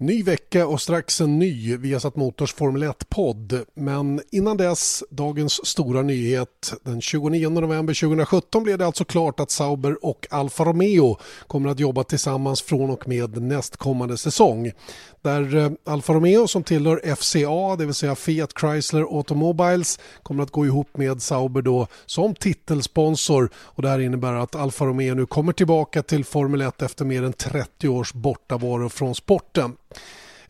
[0.00, 3.64] Ny vecka och strax en ny Viasat Motors Formel 1-podd.
[3.74, 6.72] Men innan dess, dagens stora nyhet.
[6.82, 11.80] Den 29 november 2017 blev det alltså klart att Sauber och Alfa Romeo kommer att
[11.80, 14.72] jobba tillsammans från och med nästkommande säsong.
[15.22, 20.50] Där eh, Alfa Romeo som tillhör FCA, det vill säga Fiat Chrysler Automobiles, kommer att
[20.50, 23.50] gå ihop med Sauber då som titelsponsor.
[23.56, 27.22] Och det här innebär att Alfa Romeo nu kommer tillbaka till Formel 1 efter mer
[27.22, 29.76] än 30 års bortavaro från sporten.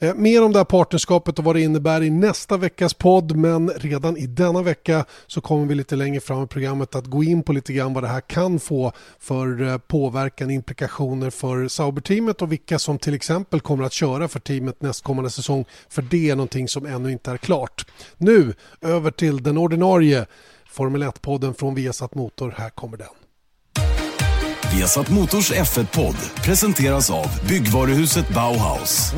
[0.01, 3.71] Eh, mer om det här partnerskapet och vad det innebär i nästa veckas podd men
[3.71, 7.43] redan i denna vecka så kommer vi lite längre fram i programmet att gå in
[7.43, 12.53] på lite grann vad det här kan få för eh, påverkan, implikationer för Sauber-teamet och
[12.53, 16.69] vilka som till exempel kommer att köra för teamet nästkommande säsong för det är någonting
[16.69, 17.87] som ännu inte är klart.
[18.17, 20.27] Nu över till den ordinarie
[20.71, 22.55] Formel 1-podden från Viasat Motor.
[22.57, 23.28] Här kommer den.
[24.69, 29.13] Viasat Motors F1-podd presenteras av byggvaruhuset Bauhaus.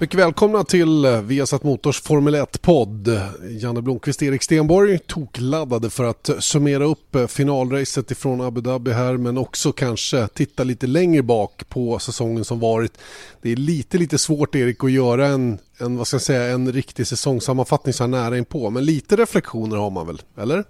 [0.00, 3.20] Mycket välkomna till Viasat Motors Formel 1-podd.
[3.50, 9.38] Janne Blomqvist, Erik Stenborg tokladdade för att summera upp finalracet ifrån Abu Dhabi här men
[9.38, 12.98] också kanske titta lite längre bak på säsongen som varit.
[13.42, 16.72] Det är lite, lite svårt Erik att göra en, en, vad ska jag säga, en
[16.72, 20.64] riktig säsongssammanfattning så här nära inpå men lite reflektioner har man väl, eller?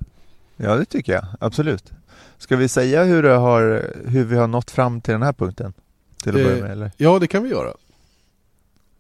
[0.56, 1.92] Ja det tycker jag, absolut.
[2.38, 5.72] Ska vi säga hur, har, hur vi har nått fram till den här punkten?
[6.22, 6.92] Till att börja med, eller?
[6.96, 7.72] Ja det kan vi göra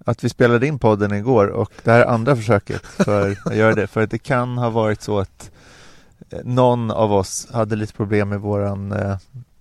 [0.04, 3.74] att vi spelade in podden igår och det här är andra försöket för att göra
[3.74, 3.86] det.
[3.86, 5.50] För att det kan ha varit så att
[6.30, 9.16] eh, någon av oss hade lite problem med våran eh,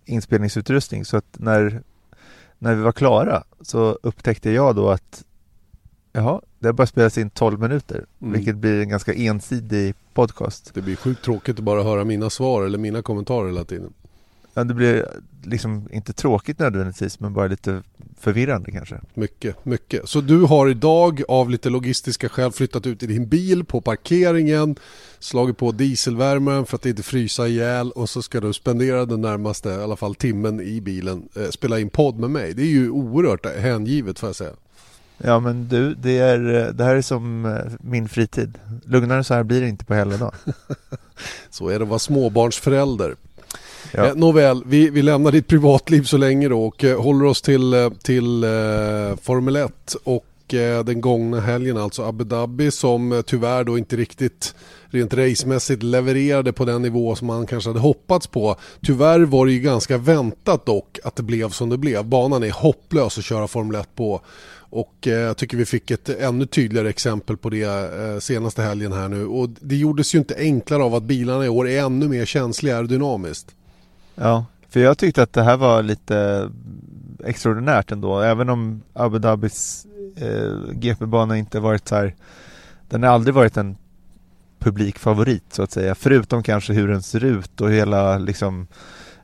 [0.06, 1.82] inspelningsutrustning så att när,
[2.58, 5.24] när vi var klara så upptäckte jag då att
[6.12, 8.34] jaha, det har bara spelats in 12 minuter mm.
[8.34, 10.72] vilket blir en ganska ensidig podcast.
[10.74, 13.94] Det blir sjukt tråkigt att bara höra mina svar eller mina kommentarer hela tiden.
[14.60, 15.06] Ja, det blir
[15.44, 17.84] liksom inte tråkigt nödvändigtvis men bara lite
[18.20, 19.00] förvirrande kanske.
[19.14, 20.10] Mycket, mycket.
[20.10, 24.76] Så du har idag av lite logistiska skäl flyttat ut i din bil på parkeringen,
[25.20, 29.70] slagit på dieselvärmaren för att inte frysa ihjäl och så ska du spendera den närmaste,
[29.70, 32.54] i alla fall timmen i bilen, eh, spela in podd med mig.
[32.54, 34.54] Det är ju oerhört hängivet får jag säga.
[35.18, 36.40] Ja men du, det, är,
[36.74, 38.58] det här är som eh, min fritid.
[38.86, 40.36] Lugnare så här blir det inte på hela dagen.
[41.50, 43.16] så är det att vara småbarnsförälder.
[43.92, 44.06] Ja.
[44.06, 47.74] Eh, nåväl, vi, vi lämnar ditt privatliv så länge då och eh, håller oss till,
[47.74, 48.50] eh, till eh,
[49.22, 53.96] Formel 1 och eh, den gångna helgen, alltså Abu Dhabi som eh, tyvärr då inte
[53.96, 54.56] riktigt
[54.90, 58.56] rent racemässigt levererade på den nivå som man kanske hade hoppats på.
[58.82, 62.06] Tyvärr var det ju ganska väntat dock att det blev som det blev.
[62.06, 64.22] Banan är hopplös att köra Formel 1 på
[64.72, 68.94] och eh, jag tycker vi fick ett ännu tydligare exempel på det eh, senaste helgen
[68.94, 72.08] här nu och det gjordes ju inte enklare av att bilarna i år är ännu
[72.08, 73.56] mer känsliga aerodynamiskt.
[74.20, 76.50] Ja, för jag tyckte att det här var lite
[77.24, 78.20] extraordinärt ändå.
[78.20, 79.86] Även om Abu Dhabis
[80.16, 82.16] eh, GP-bana inte varit så här,
[82.90, 83.78] den har aldrig varit en
[84.60, 85.96] publikfavorit så att säga.
[85.96, 88.68] Förutom kanske hur den ser ut och hela liksom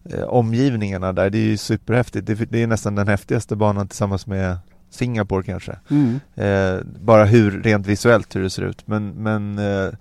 [0.04, 1.30] eh, omgivningarna där.
[1.30, 2.28] Det är ju superhäftigt.
[2.28, 4.58] Det, det, är nästan den häftigaste banan tillsammans med
[4.90, 5.80] Singapore kanske.
[5.90, 6.20] Mm.
[6.36, 8.88] Eh, bara hur rent visuellt hur det ser ut.
[8.88, 9.94] Men, men eh,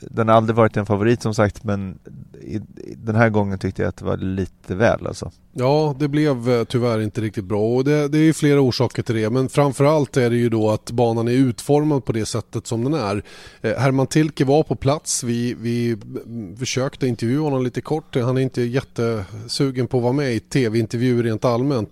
[0.00, 1.98] den har aldrig varit en favorit som sagt men
[2.46, 2.60] i,
[2.96, 5.30] den här gången tyckte jag att det var lite väl alltså.
[5.52, 9.14] Ja, det blev eh, tyvärr inte riktigt bra och det, det är flera orsaker till
[9.14, 12.84] det men framförallt är det ju då att banan är utformad på det sättet som
[12.84, 13.22] den är.
[13.60, 18.36] Eh, Herman Tilke var på plats, vi, vi mm, försökte intervjua honom lite kort, han
[18.36, 21.90] är inte jättesugen på att vara med i tv-intervjuer rent allmänt.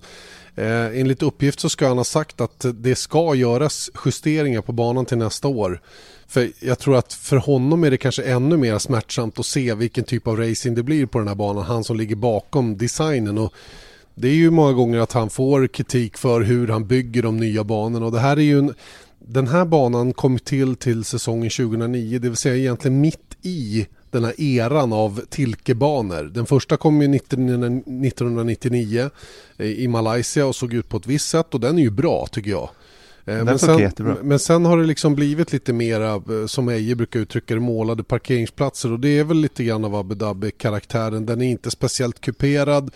[0.56, 5.06] Eh, enligt uppgift så ska han ha sagt att det ska göras justeringar på banan
[5.06, 5.80] till nästa år.
[6.27, 10.04] För jag tror att för honom är det kanske ännu mer smärtsamt att se vilken
[10.04, 11.65] typ av racing det blir på den här banan.
[11.65, 13.39] Han som ligger bakom designen.
[13.39, 13.53] Och
[14.15, 17.65] det är ju många gånger att han får kritik för hur han bygger de nya
[17.65, 18.07] banorna.
[18.07, 18.74] Och det här är ju en,
[19.18, 24.25] den här banan kom till till säsongen 2009, det vill säga egentligen mitt i den
[24.25, 26.25] här eran av Tilkebanor.
[26.25, 29.11] Den första kom ju 1999
[29.57, 32.27] eh, i Malaysia och såg ut på ett visst sätt och den är ju bra
[32.27, 32.69] tycker jag.
[33.26, 37.21] Eh, men sen, men sen, har det liksom blivit lite mera, eh, som Eje brukar
[37.21, 38.92] uttrycka det, målade parkeringsplatser.
[38.92, 41.26] Och det är väl lite grann av Abu Dhabi-karaktären.
[41.26, 42.91] Den är inte speciellt kuperad.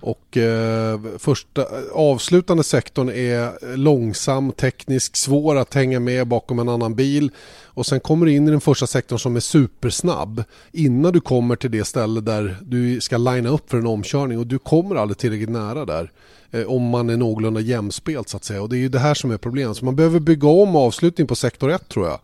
[0.00, 6.94] Och eh, första avslutande sektorn är långsam, teknisk, svår att hänga med bakom en annan
[6.94, 7.30] bil.
[7.74, 10.44] Och sen kommer du in i den första sektorn som är supersnabb.
[10.72, 14.38] Innan du kommer till det ställe där du ska linea upp för en omkörning.
[14.38, 16.10] Och du kommer aldrig tillräckligt nära där.
[16.52, 18.62] Eh, om man är någorlunda jämspelt så att säga.
[18.62, 19.76] Och det är ju det här som är problemet.
[19.76, 22.20] Så man behöver bygga om avslutning på sektor 1 tror jag.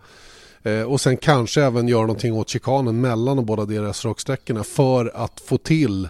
[0.63, 5.13] Eh, och sen kanske även göra någonting åt chikanen mellan de båda deras raksträckorna för
[5.15, 6.09] att få till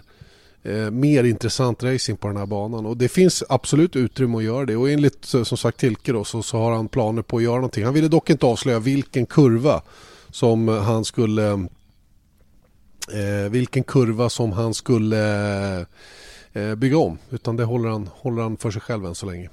[0.63, 2.85] eh, mer intressant racing på den här banan.
[2.85, 4.75] Och det finns absolut utrymme att göra det.
[4.75, 7.55] Och enligt eh, som sagt Tilke då, så, så har han planer på att göra
[7.55, 7.85] någonting.
[7.85, 9.81] Han ville dock inte avslöja vilken kurva
[10.31, 11.51] som han skulle
[13.13, 15.85] eh, vilken kurva som han skulle eh,
[16.77, 17.17] bygga om.
[17.29, 19.49] Utan det håller han, håller han för sig själv än så länge.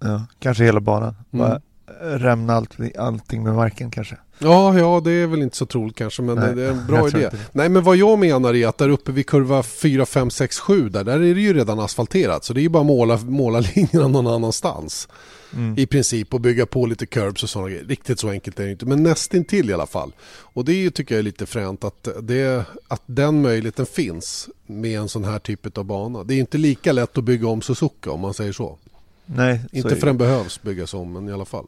[0.00, 1.14] Ja, kanske hela banan.
[1.32, 1.60] Mm.
[2.00, 4.16] Rämna allt, allting med marken kanske.
[4.38, 7.08] Ja, ja, det är väl inte så troligt kanske, men Nej, det är en bra
[7.08, 7.30] idé.
[7.52, 10.88] Nej, men vad jag menar är att där uppe vid kurva 4, 5, 6, 7
[10.88, 12.44] där, där är det ju redan asfalterat.
[12.44, 15.08] Så det är ju bara måla, måla linjerna någon annanstans.
[15.54, 15.78] Mm.
[15.78, 17.84] I princip och bygga på lite curbs och sådana grejer.
[17.84, 20.12] Riktigt så enkelt är det inte, men nästintill i alla fall.
[20.28, 25.08] Och det tycker jag är lite fränt att, det, att den möjligheten finns med en
[25.08, 26.24] sån här typ av bana.
[26.24, 28.78] Det är inte lika lätt att bygga om Suzuka om man säger så.
[29.26, 31.66] Nej, inte för den behövs byggas om, men i alla fall.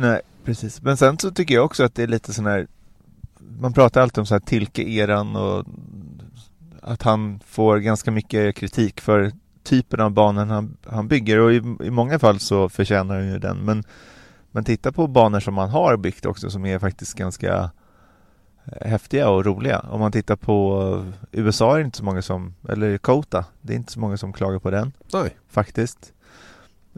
[0.00, 0.82] Nej, precis.
[0.82, 2.66] Men sen så tycker jag också att det är lite sån här
[3.60, 5.64] Man pratar alltid om så här Tilke-eran och
[6.82, 9.32] att han får ganska mycket kritik för
[9.62, 13.38] typen av banor han, han bygger och i, i många fall så förtjänar han ju
[13.38, 13.56] den.
[13.56, 13.84] Men,
[14.50, 17.70] men titta på banor som han har byggt också som är faktiskt ganska
[18.64, 19.78] eh, häftiga och roliga.
[19.78, 23.76] Om man tittar på USA är det inte så många som, eller Kota, det är
[23.76, 24.92] inte så många som klagar på den.
[25.12, 25.36] Nej.
[25.48, 26.12] Faktiskt.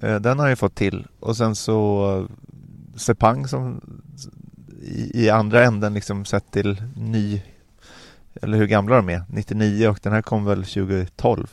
[0.02, 2.28] Eh, den har jag fått till och sen så
[2.96, 3.80] Sepang som
[4.82, 7.42] i, i andra änden liksom sett till ny
[8.42, 11.46] eller hur gamla de är, 99 och den här kom väl 2012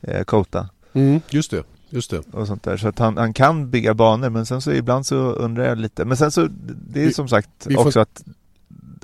[0.00, 0.68] eh, Kota.
[0.92, 1.62] Mm, just det.
[1.90, 2.22] Just det.
[2.32, 2.76] Och sånt där.
[2.76, 6.04] Så att han, han kan bygga banor men sen så ibland så undrar jag lite.
[6.04, 6.48] Men sen så
[6.90, 8.00] det är vi, som sagt också får...
[8.00, 8.24] att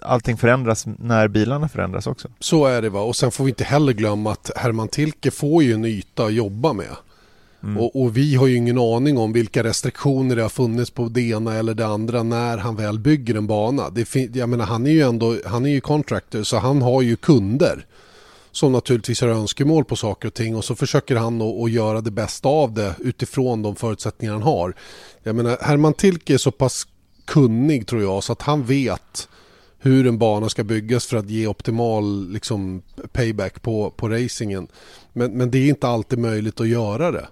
[0.03, 2.29] allting förändras när bilarna förändras också.
[2.39, 3.01] Så är det va.
[3.01, 6.33] Och sen får vi inte heller glömma att Herman Tilke får ju en yta att
[6.33, 6.97] jobba med.
[7.65, 7.79] Mm.
[7.79, 11.21] Och, och, vi har ju ingen aning om vilka restriktioner det har funnits på det
[11.21, 13.91] ena eller det andra när han väl bygger en bana.
[13.91, 17.17] Det jag menar, han är ju ändå han är ju contractor så han har ju
[17.17, 17.87] kunder
[18.53, 22.11] som naturligtvis har önskemål på saker och ting och så försöker han att göra det
[22.11, 24.75] bästa av det utifrån de förutsättningar han har.
[25.23, 26.87] Jag menar, Herman Tilke är så pass
[27.25, 29.29] kunnig tror jag så att han vet
[29.79, 32.83] hur en bana ska byggas för att ge optimal liksom,
[33.13, 34.69] payback på, på racingen.
[35.13, 37.27] Men, men det är inte alltid möjligt att göra det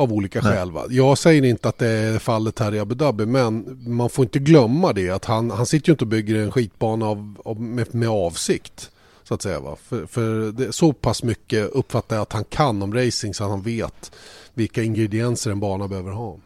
[0.00, 0.52] av olika Nej.
[0.52, 0.72] skäl.
[0.72, 0.84] Va?
[0.90, 4.38] Jag säger inte att det är fallet här i Abu Dhabi men man får inte
[4.38, 7.94] glömma det att han, han sitter ju inte och bygger en skitbana av, av med,
[7.94, 8.90] med avsikt.
[9.24, 9.60] Så att säga.
[9.60, 9.76] Va?
[9.82, 13.50] För, för det, så pass mycket uppfattar jag att han kan om racing så att
[13.50, 14.12] han vet
[14.54, 16.36] vilka ingredienser en bana behöver ha.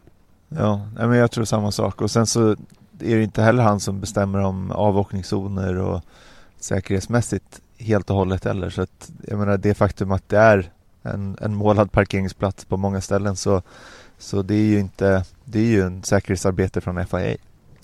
[0.49, 2.51] Ja, men jag tror samma sak och sen så
[3.01, 6.01] är det inte heller han som bestämmer om avåkningszoner och
[6.61, 8.71] säkerhetsmässigt helt och hållet heller.
[8.71, 10.71] Så att, jag menar det faktum att det är
[11.05, 13.63] en, en målad parkeringsplats på många ställen så,
[14.19, 17.37] så det är ju inte, det är ju en säkerhetsarbete från FIA.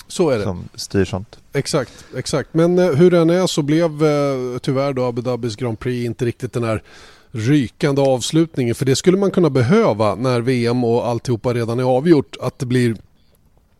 [0.06, 0.44] Så är det.
[0.44, 1.38] Som styr sånt.
[1.52, 2.54] Exakt, exakt.
[2.54, 6.24] Men eh, hur den är så blev eh, tyvärr då Abu Dhabis Grand Prix inte
[6.24, 6.82] riktigt den här
[7.30, 8.74] rykande avslutningen.
[8.74, 12.36] För det skulle man kunna behöva när VM och alltihopa redan är avgjort.
[12.40, 12.96] Att det blir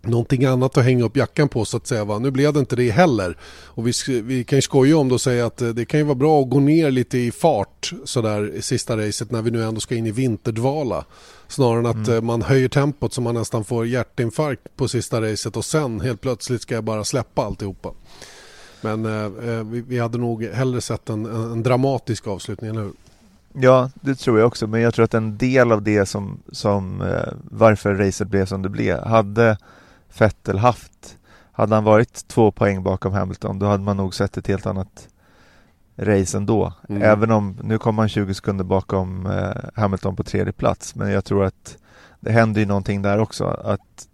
[0.03, 2.05] någonting annat att hänga upp jackan på så att säga.
[2.05, 2.19] Va?
[2.19, 3.37] Nu blev det inte det heller.
[3.65, 6.05] Och vi, vi kan ju skoja om det och säga att eh, det kan ju
[6.05, 9.65] vara bra att gå ner lite i fart sådär i sista racet när vi nu
[9.65, 11.05] ändå ska in i vinterdvala.
[11.49, 12.15] Snarare än att mm.
[12.15, 16.21] Eh, man höjer tempot så man nästan får hjärtinfarkt på sista racet och sen helt
[16.21, 17.91] plötsligt ska jag bara släppa alltihopa.
[18.81, 22.93] Men eh, eh vi, vi, hade nog hellre sett en, en dramatisk avslutning, eller hur?
[23.53, 24.67] Ja, det tror jag också.
[24.67, 27.03] Men jag tror att en del av det som, som
[27.43, 29.57] varför racet blev som det blev hade
[30.19, 31.17] Vettel haft.
[31.53, 35.09] Hade han varit två poäng bakom Hamilton då hade man nog sett ett helt annat
[35.97, 36.73] race ändå.
[36.89, 37.03] Mm.
[37.03, 40.95] Även om, nu kom han 20 sekunder bakom eh, Hamilton på tredje plats.
[40.95, 41.79] Men jag tror att
[42.21, 43.45] det hände ju någonting där också.
[43.45, 44.09] Att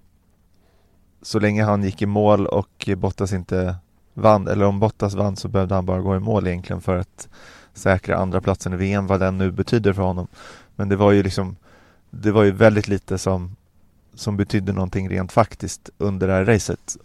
[1.23, 3.77] så länge han gick i mål och Bottas inte
[4.15, 7.29] vann, eller om Bottas vann så behövde han bara gå i mål egentligen för att
[7.75, 10.27] säkra andra platsen i VM, vad den nu betyder för honom.
[10.77, 11.57] Men det var ju liksom,
[12.11, 13.57] det var ju väldigt lite som
[14.17, 16.97] som betydde någonting rent faktiskt under det här racet.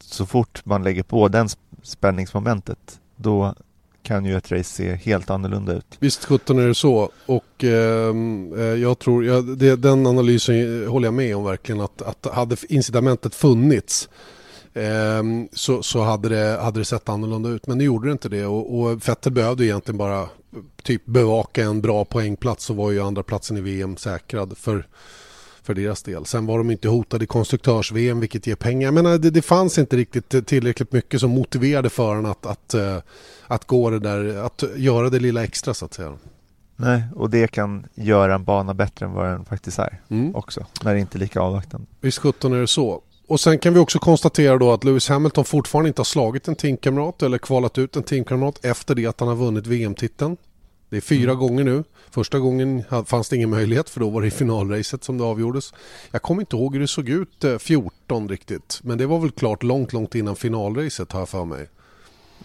[0.00, 1.48] Så fort man lägger på den
[1.82, 3.54] spänningsmomentet då
[4.02, 5.96] kan ju ett race se helt annorlunda ut.
[5.98, 11.06] Visst 17 är det så och ehm, eh, jag tror, ja, det, den analysen håller
[11.06, 14.08] jag med om verkligen att, att hade incitamentet funnits
[14.74, 15.22] eh,
[15.52, 18.46] så, så hade, det, hade det sett annorlunda ut men det gjorde det inte det
[18.46, 20.28] och, och Vettel behövde egentligen bara
[20.82, 24.86] typ bevaka en bra poängplats så var ju andra platsen i VM säkrad för
[25.62, 26.26] för deras del.
[26.26, 28.90] Sen var de inte hotade i konstruktörs-VM vilket ger pengar.
[28.90, 32.96] Men det, det fanns inte riktigt tillräckligt mycket som motiverade förarna att, att, eh,
[33.46, 36.12] att gå det där, att göra det lilla extra så att säga.
[36.76, 40.36] Nej, och det kan göra en bana bättre än vad den faktiskt är mm.
[40.36, 40.66] också.
[40.82, 41.86] När det inte är lika avvaktande.
[42.00, 43.02] Visst 17 är det så.
[43.26, 46.54] Och sen kan vi också konstatera då att Lewis Hamilton fortfarande inte har slagit en
[46.54, 50.36] teamkamrat eller kvalat ut en teamkamrat efter det att han har vunnit VM-titeln.
[50.88, 51.38] Det är fyra mm.
[51.38, 51.84] gånger nu.
[52.10, 55.74] Första gången fanns det ingen möjlighet för då var det i finalracet som det avgjordes.
[56.10, 58.80] Jag kommer inte ihåg hur det såg ut 14 eh, riktigt.
[58.82, 61.68] Men det var väl klart långt, långt innan finalracet har jag för mig.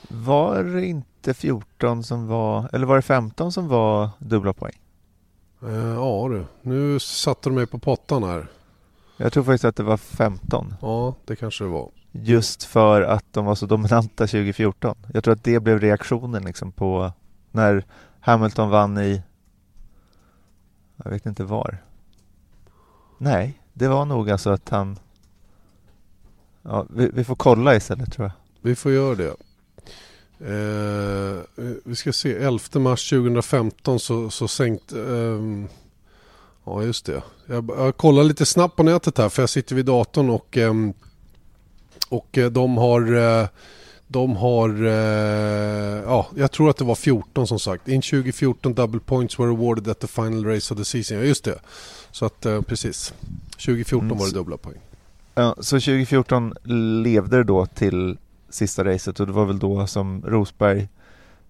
[0.07, 4.79] Var det inte 14 som var, eller var det 15 som var dubbla poäng?
[5.63, 8.47] Eh, ja du, nu satte du mig på pottan här.
[9.17, 10.73] Jag tror faktiskt att det var 15.
[10.81, 11.89] Ja, det kanske det var.
[12.11, 14.97] Just för att de var så dominanta 2014.
[15.13, 17.11] Jag tror att det blev reaktionen liksom på
[17.51, 17.85] när
[18.19, 19.21] Hamilton vann i
[21.03, 21.77] jag vet inte var.
[23.17, 24.99] Nej, det var nog alltså att han...
[26.61, 28.33] Ja, vi, vi får kolla istället tror jag.
[28.61, 29.35] Vi får göra det.
[30.39, 31.43] Eh,
[31.83, 34.93] vi ska se, 11 mars 2015 så, så sänkt...
[34.93, 35.41] Eh,
[36.65, 37.23] ja, just det.
[37.45, 40.89] Jag, jag kollar lite snabbt på nätet här för jag sitter vid datorn och, ehm,
[40.89, 40.95] eh,
[42.09, 43.15] och de har...
[43.15, 43.47] Eh,
[44.07, 47.87] de har, eh, ja, jag tror att det var 14 som sagt.
[47.87, 51.17] In 2014 double points were awarded at the final race of the season.
[51.17, 51.59] Ja, just det.
[52.11, 53.13] Så att eh, precis.
[53.51, 54.17] 2014 mm.
[54.17, 54.79] var det dubbla poäng.
[55.35, 56.53] Ja, så 2014
[57.03, 58.17] levde det då till
[58.49, 60.87] sista racet och det var väl då som Rosberg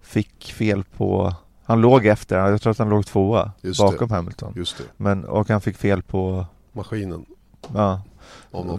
[0.01, 1.35] fick fel på
[1.67, 4.15] han låg efter, jag tror att han låg tvåa Just bakom det.
[4.15, 4.53] Hamilton.
[4.55, 4.83] Just det.
[4.97, 7.25] Men, och han fick fel på maskinen.
[7.73, 8.01] Ja,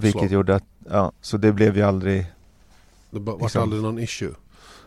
[0.00, 0.32] vilket slag.
[0.32, 2.26] gjorde att, ja, så det blev ju aldrig
[3.10, 3.62] det var liksom.
[3.62, 4.32] aldrig någon issue.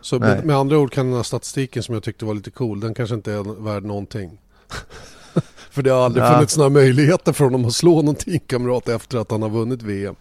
[0.00, 2.80] Så med, med, andra ord kan den här statistiken som jag tyckte var lite cool,
[2.80, 4.40] den kanske inte är värd någonting.
[5.70, 6.34] För det har aldrig ja.
[6.34, 10.16] funnits några möjligheter för honom att slå någon teamkamrat efter att han har vunnit VM.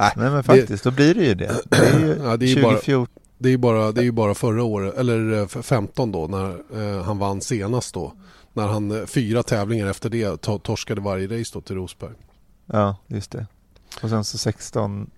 [0.00, 1.60] Äh, Nej men faktiskt, det, då blir det ju det.
[1.64, 3.06] Det är ju ja, det är 2014.
[3.06, 3.08] Bara,
[3.38, 6.56] det är bara, det är bara förra året, eller 15 eh, då, när
[6.96, 8.12] eh, han vann senast då.
[8.52, 12.12] När han eh, fyra tävlingar efter det torskade varje race då till Rosberg.
[12.66, 13.46] Ja, just det.
[14.02, 15.10] Och sen så 16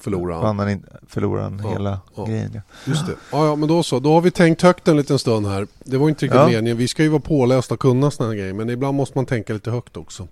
[0.00, 0.58] Förlorar han.
[0.58, 2.24] han in, förlorar han ja, hela ja.
[2.24, 2.50] grejen.
[2.54, 2.60] Ja.
[2.84, 3.14] Just det.
[3.32, 3.98] Ja, ja, men då så.
[3.98, 5.66] Då har vi tänkt högt en liten stund här.
[5.84, 6.46] Det var inte riktigt ja.
[6.46, 6.76] meningen.
[6.76, 8.54] Vi ska ju vara pålästa och kunna sådana här grejer.
[8.54, 10.28] Men ibland måste man tänka lite högt också.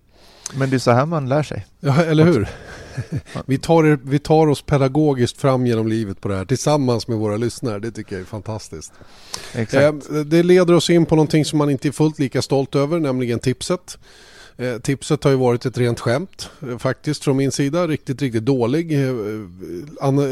[0.54, 1.66] Men det är så här man lär sig.
[1.80, 2.49] Ja, eller hur?
[3.47, 7.37] vi, tar, vi tar oss pedagogiskt fram genom livet på det här tillsammans med våra
[7.37, 7.78] lyssnare.
[7.78, 8.92] Det tycker jag är fantastiskt.
[9.52, 10.11] Exakt.
[10.11, 13.00] Eh, det leder oss in på någonting som man inte är fullt lika stolt över,
[13.00, 13.99] nämligen tipset.
[14.57, 17.87] Eh, tipset har ju varit ett rent skämt eh, faktiskt från min sida.
[17.87, 18.93] Riktigt, riktigt dålig.
[18.93, 19.15] Eh,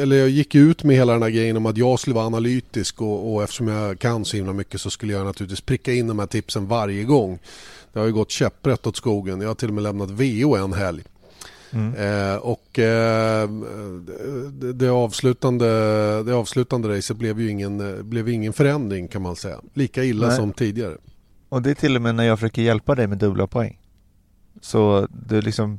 [0.03, 3.03] eller jag gick ut med hela den här grejen om att jag skulle vara analytisk
[3.03, 6.19] och, och eftersom jag kan så himla mycket så skulle jag naturligtvis pricka in de
[6.19, 7.39] här tipsen varje gång.
[7.93, 9.41] Det har ju gått käpprätt åt skogen.
[9.41, 11.03] Jag har till och med lämnat VO en helg.
[11.71, 11.95] Mm.
[11.95, 13.49] Eh, och eh,
[14.53, 15.67] det, det, avslutande,
[16.23, 19.57] det avslutande racet blev ju ingen, blev ingen förändring kan man säga.
[19.75, 20.37] Lika illa Nej.
[20.37, 20.97] som tidigare.
[21.49, 23.79] Och det är till och med när jag försöker hjälpa dig med dubbla poäng.
[24.63, 25.79] Så det liksom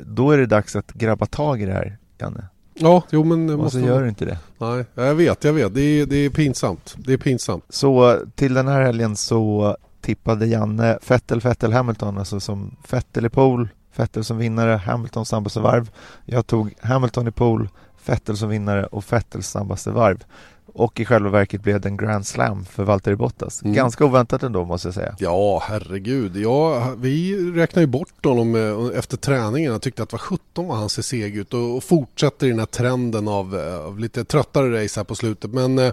[0.00, 2.48] Då är det dags att grabba tag i det här, Janne.
[2.74, 3.50] Ja, jo men...
[3.50, 3.80] Och måste...
[3.80, 4.38] så gör du inte det.
[4.58, 5.74] Nej, jag vet, jag vet.
[5.74, 6.96] Det är, det är pinsamt.
[6.98, 7.64] Det är pinsamt.
[7.68, 13.28] Så till den här helgen så tippade Janne Fettel, Fettel, Hamilton, alltså som Fettel i
[13.28, 15.90] pool, Fettel som vinnare, Hamilton snabbaste varv.
[16.24, 17.68] Jag tog Hamilton i pool,
[18.02, 20.24] Fettel som vinnare och Fettel snabbaste varv.
[20.74, 23.62] Och i själva verket blev det en Grand Slam för Valtteri Bottas.
[23.62, 23.74] Mm.
[23.74, 25.16] Ganska oväntat ändå måste jag säga.
[25.18, 26.36] Ja, herregud.
[26.36, 29.72] Ja, vi räknade ju bort honom eh, efter träningen.
[29.72, 32.58] Jag tyckte att vad 17 var han ser seg ut och, och fortsätter i den
[32.58, 35.50] här trenden av, eh, av lite tröttare race här på slutet.
[35.50, 35.92] Men eh,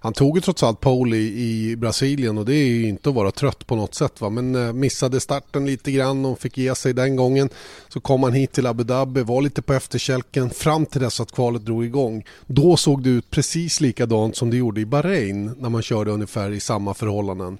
[0.00, 3.14] han tog ju trots allt pole i, i, Brasilien och det är ju inte att
[3.14, 4.20] vara trött på något sätt.
[4.20, 4.30] Va?
[4.30, 7.48] Men eh, missade starten lite grann och fick ge sig den gången.
[7.88, 11.32] Så kom han hit till Abu Dhabi, var lite på efterkälken fram till dess att
[11.32, 12.24] kvalet drog igång.
[12.46, 16.50] Då såg det ut precis likadant som det gjorde i Bahrain när man körde ungefär
[16.50, 17.58] i samma förhållanden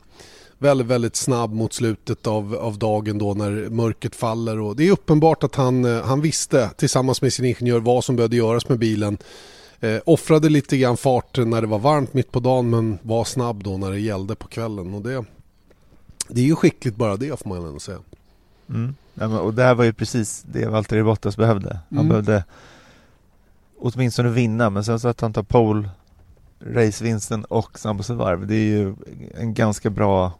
[0.59, 4.61] väldigt, väldigt snabb mot slutet av, av dagen då när mörkret faller.
[4.61, 8.17] Och det är uppenbart att han, eh, han visste tillsammans med sin ingenjör vad som
[8.17, 9.19] behövde göras med bilen
[9.81, 13.65] Eh, offrade lite grann fart när det var varmt mitt på dagen men var snabb
[13.65, 14.95] då när det gällde på kvällen.
[14.95, 15.25] Och det,
[16.29, 17.99] det är ju skickligt bara det får man ändå säga.
[18.69, 18.95] Mm.
[19.15, 21.79] Ja, och det här var ju precis det Valtteri Bottas behövde.
[21.89, 22.09] Han mm.
[22.09, 22.45] behövde
[23.79, 25.89] åtminstone vinna men sen så att han tar pole
[26.61, 28.47] racevinsten och snabbaste varv.
[28.47, 28.95] Det är ju
[29.35, 30.33] en ganska bra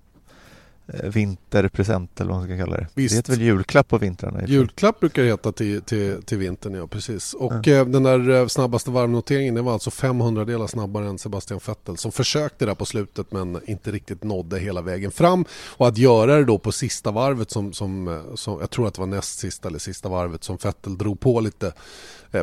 [0.89, 2.87] vinterpresent eller vad man ska kalla det.
[2.95, 3.13] Visst.
[3.13, 4.47] Det heter väl julklapp på vintrarna?
[4.47, 7.35] Julklapp brukar det heta till, till, till vintern, ja precis.
[7.35, 7.73] Och ja.
[7.73, 11.97] Eh, den där eh, snabbaste varvnoteringen det var alltså 500 delar snabbare än Sebastian Vettel
[11.97, 15.45] som försökte där på slutet men inte riktigt nådde hela vägen fram.
[15.51, 19.01] Och att göra det då på sista varvet som, som, som jag tror att det
[19.01, 21.73] var näst sista eller sista varvet som Vettel drog på lite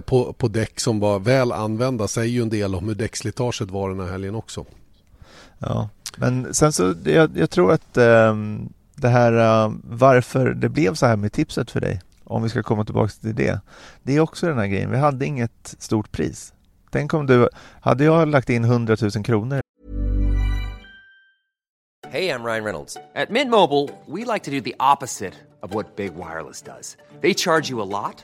[0.05, 3.89] på, på däck som var väl använda säger ju en del om hur däckslitaget var
[3.89, 4.65] den här helgen också.
[5.59, 8.36] Ja, men sen så, jag, jag tror att eh,
[8.95, 12.63] det här uh, varför det blev så här med tipset för dig, om vi ska
[12.63, 13.60] komma tillbaka till det,
[14.03, 14.91] det är också den här grejen.
[14.91, 16.53] Vi hade inget stort pris.
[16.89, 17.50] Tänk om du,
[17.81, 19.62] hade jag lagt in 100 000 kronor
[22.15, 22.98] Hej, jag Ryan Reynolds.
[23.15, 26.95] At Mint Mobile, we like to do the opposite of what Big Wireless does.
[27.22, 28.24] They charge you a lot,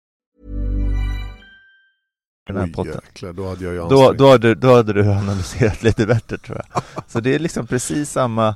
[2.53, 3.01] Den här potten.
[3.05, 6.83] Jäklar, då, hade jag då, då, hade, då hade du analyserat lite bättre tror jag.
[7.07, 8.55] Så det är liksom precis samma,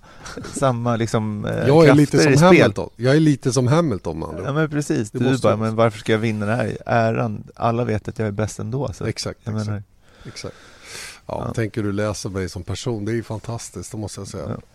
[0.53, 2.89] samma liksom, eh, jag är lite som Hamilton.
[2.95, 4.41] Jag är lite som Hamilton man.
[4.45, 5.11] Ja men precis.
[5.11, 7.43] Det du bara, men varför ska jag vinna den här äran?
[7.55, 8.93] Alla vet att jag är bäst ändå.
[8.93, 9.05] Så.
[9.05, 9.39] Exakt.
[9.43, 9.67] Jag exakt.
[9.67, 9.83] Menar,
[10.25, 10.55] exakt.
[11.25, 11.53] Ja, ja.
[11.53, 14.43] Tänker du läsa mig som person, det är ju fantastiskt, det måste jag säga.
[14.49, 14.74] Ja.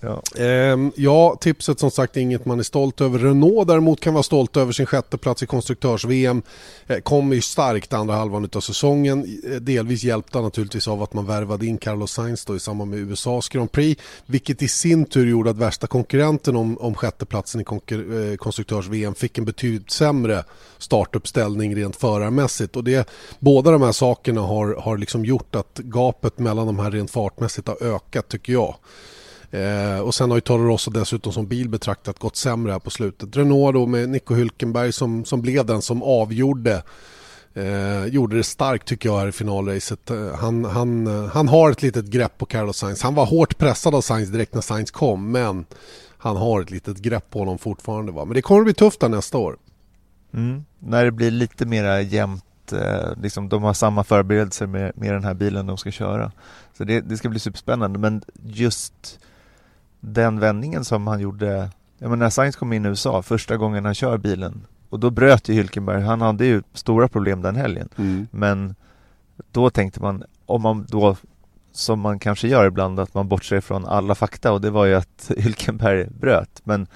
[0.00, 0.22] Ja.
[0.44, 3.18] Ehm, ja, tipset som sagt är inget man är stolt över.
[3.18, 6.42] Renault däremot kan vara stolt över sin sjätte plats i konstruktörs-VM.
[6.86, 9.40] Kommer eh, kom ju starkt andra halvan av säsongen.
[9.44, 13.00] Eh, delvis hjälpta naturligtvis av att man värvade in Carlos Sainz då i samband med
[13.00, 14.02] USAs Grand Prix.
[14.26, 19.38] Vilket i sin tur gjorde att värsta konkurrenten om, om sjätteplatsen i eh, konstruktörs-VM fick
[19.38, 20.44] en betydligt sämre
[20.78, 22.76] startuppställning rent förarmässigt.
[22.76, 26.90] Och det, båda de här sakerna har, har liksom gjort att gapet mellan de här
[26.90, 28.74] rent fartmässigt har ökat tycker jag.
[29.50, 32.90] Eh, och sen har ju Toro Rosso dessutom som bil betraktat gått sämre här på
[32.90, 33.36] slutet.
[33.36, 36.82] Renault då med Nico Hülkenberg som, som blev den som avgjorde
[37.54, 40.10] Eh, gjorde det starkt tycker jag här i finalracet.
[40.10, 43.02] Eh, han, han, eh, han har ett litet grepp på Carlos Sainz.
[43.02, 45.64] Han var hårt pressad av Sainz direkt när Sainz kom men
[46.18, 48.12] han har ett litet grepp på honom fortfarande.
[48.12, 48.24] Va?
[48.24, 49.56] Men det kommer att bli tufft där nästa år.
[50.34, 50.64] Mm.
[50.78, 55.24] När det blir lite mer jämnt, eh, liksom, de har samma förberedelser med, med den
[55.24, 56.32] här bilen de ska köra.
[56.76, 59.18] Så det, det ska bli superspännande men just
[60.00, 63.84] den vändningen som han gjorde, jag menar när Sainz kom in i USA första gången
[63.84, 67.88] han kör bilen och då bröt ju Hülkenberg, han hade ju stora problem den helgen.
[67.96, 68.26] Mm.
[68.30, 68.74] Men
[69.52, 71.16] då tänkte man, om man då
[71.72, 74.94] som man kanske gör ibland, att man bortser från alla fakta och det var ju
[74.94, 76.60] att Hülkenberg bröt.
[76.64, 76.86] Men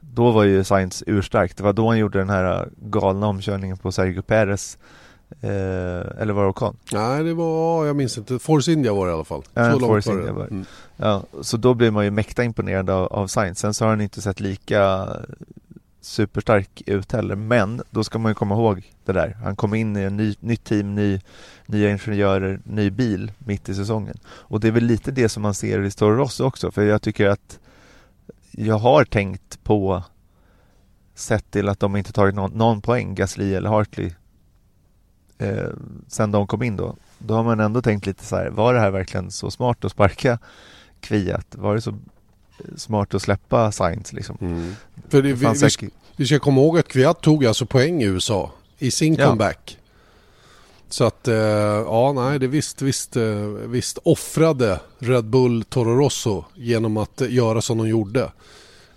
[0.00, 1.56] då var ju Sainz urstark.
[1.56, 4.78] Det var då han gjorde den här galna omkörningen på Sergio Perez
[5.40, 6.76] Eh, eller var det Ocon?
[6.92, 8.38] Nej, det var, jag minns inte.
[8.38, 9.42] Force India var det i alla fall.
[9.54, 10.64] Ja, så Force India var mm.
[10.96, 13.58] Ja, så då blir man ju mäkta imponerad av, av Sainz.
[13.58, 15.08] Sen så har han inte sett lika
[16.00, 17.34] superstark ut heller.
[17.36, 19.36] Men då ska man ju komma ihåg det där.
[19.44, 21.20] Han kom in i en ny, nytt team, ny,
[21.66, 24.18] nya ingenjörer, ny bil mitt i säsongen.
[24.26, 26.70] Och det är väl lite det som man ser i Toro Rosso också.
[26.70, 27.58] För jag tycker att
[28.50, 30.02] jag har tänkt på
[31.14, 34.10] sett till att de inte tagit någon, någon poäng, Gasly eller Hartley
[35.40, 35.68] eh,
[36.08, 38.80] sen de kom in då, då har man ändå tänkt lite så här, var det
[38.80, 40.38] här verkligen så smart att sparka
[41.00, 41.46] Kviat?
[41.50, 41.94] Var det så
[42.76, 44.36] smart att släppa Sainz liksom?
[44.40, 44.74] Mm.
[45.08, 48.06] För det, vi, vi, ska, vi, ska komma ihåg att Kviat tog alltså poäng i
[48.06, 49.26] USA i sin ja.
[49.26, 49.78] comeback.
[50.88, 53.24] Så att, eh, ja nej, det visst, visst, eh,
[53.66, 58.30] visst offrade Red Bull Toro Rosso genom att göra som de gjorde.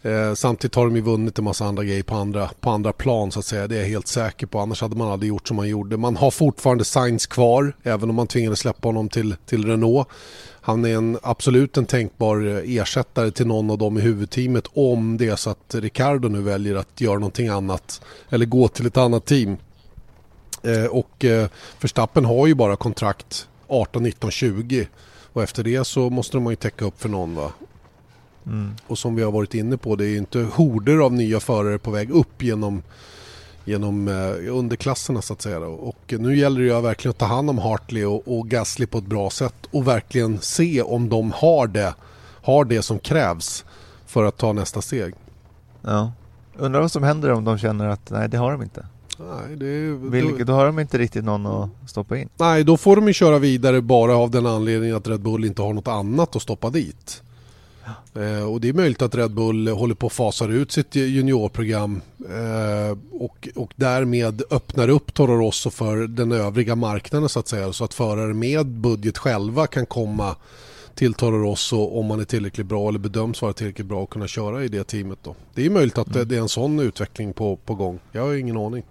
[0.06, 3.32] Eh, samtidigt har de ju vunnit en massa andra grejer på andra, på andra plan
[3.32, 3.68] så att säga.
[3.68, 4.60] Det är jag helt säker på.
[4.60, 5.98] Annars hade man aldrig gjort som man gjorde.
[5.98, 10.08] Man har fortfarande Sainz kvar även om man tvingades släppa honom till, till Renault.
[10.62, 15.18] Han är en, absolut en tänkbar eh, ersättare till någon av dem i huvudteamet om
[15.18, 18.98] det är så att Ricardo nu väljer att göra någonting annat eller gå till ett
[18.98, 19.58] annat team.
[20.64, 21.48] Eh, och eh,
[21.82, 24.88] Verstappen har ju bara kontrakt 18, 19, 20
[25.34, 27.52] och efter det så måste de ju täcka upp för någon va.
[28.46, 28.72] Mm.
[28.88, 31.92] Och som vi har varit inne på, det är inte horder av nya förare på
[31.92, 32.84] väg upp genom,
[33.66, 35.60] genom eh, underklasserna så att säga.
[35.60, 38.98] Och nu gäller det ju verkligen att ta hand om Hartley och, och Gasly på
[38.98, 41.94] ett bra sätt och verkligen se om de har det,
[42.44, 43.66] har det som krävs
[44.06, 45.14] för att ta nästa steg.
[45.82, 46.12] Ja.
[46.58, 48.86] Undrar vad som händer om de känner att nej, det har de inte.
[49.20, 52.30] Nej, det, Vilket, då, då har de inte riktigt någon att stoppa in.
[52.38, 55.62] Nej, då får de ju köra vidare bara av den anledningen att Red Bull inte
[55.62, 57.24] har något annat att stoppa dit.
[58.16, 62.02] Eh, och det är möjligt att Red Bull håller på att fasa ut sitt juniorprogram
[62.20, 67.74] eh, och, och därmed öppnar upp Toro Rosso för den övriga marknaden så att säga.
[67.74, 70.36] Så att förare med budget själva kan komma
[70.96, 74.28] till Toro Rosso om man är tillräckligt bra eller bedöms vara tillräckligt bra att kunna
[74.28, 75.20] köra i det teamet.
[75.24, 75.36] Då.
[75.54, 76.28] Det är möjligt att mm.
[76.28, 78.00] det är en sån utveckling på, på gång.
[78.12, 78.84] Jag har ingen aning.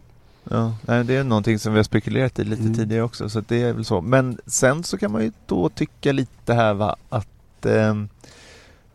[0.51, 2.75] Ja, det är någonting som vi har spekulerat i lite mm.
[2.75, 4.01] tidigare också så det är väl så.
[4.01, 7.95] Men sen så kan man ju då tycka lite här va att eh,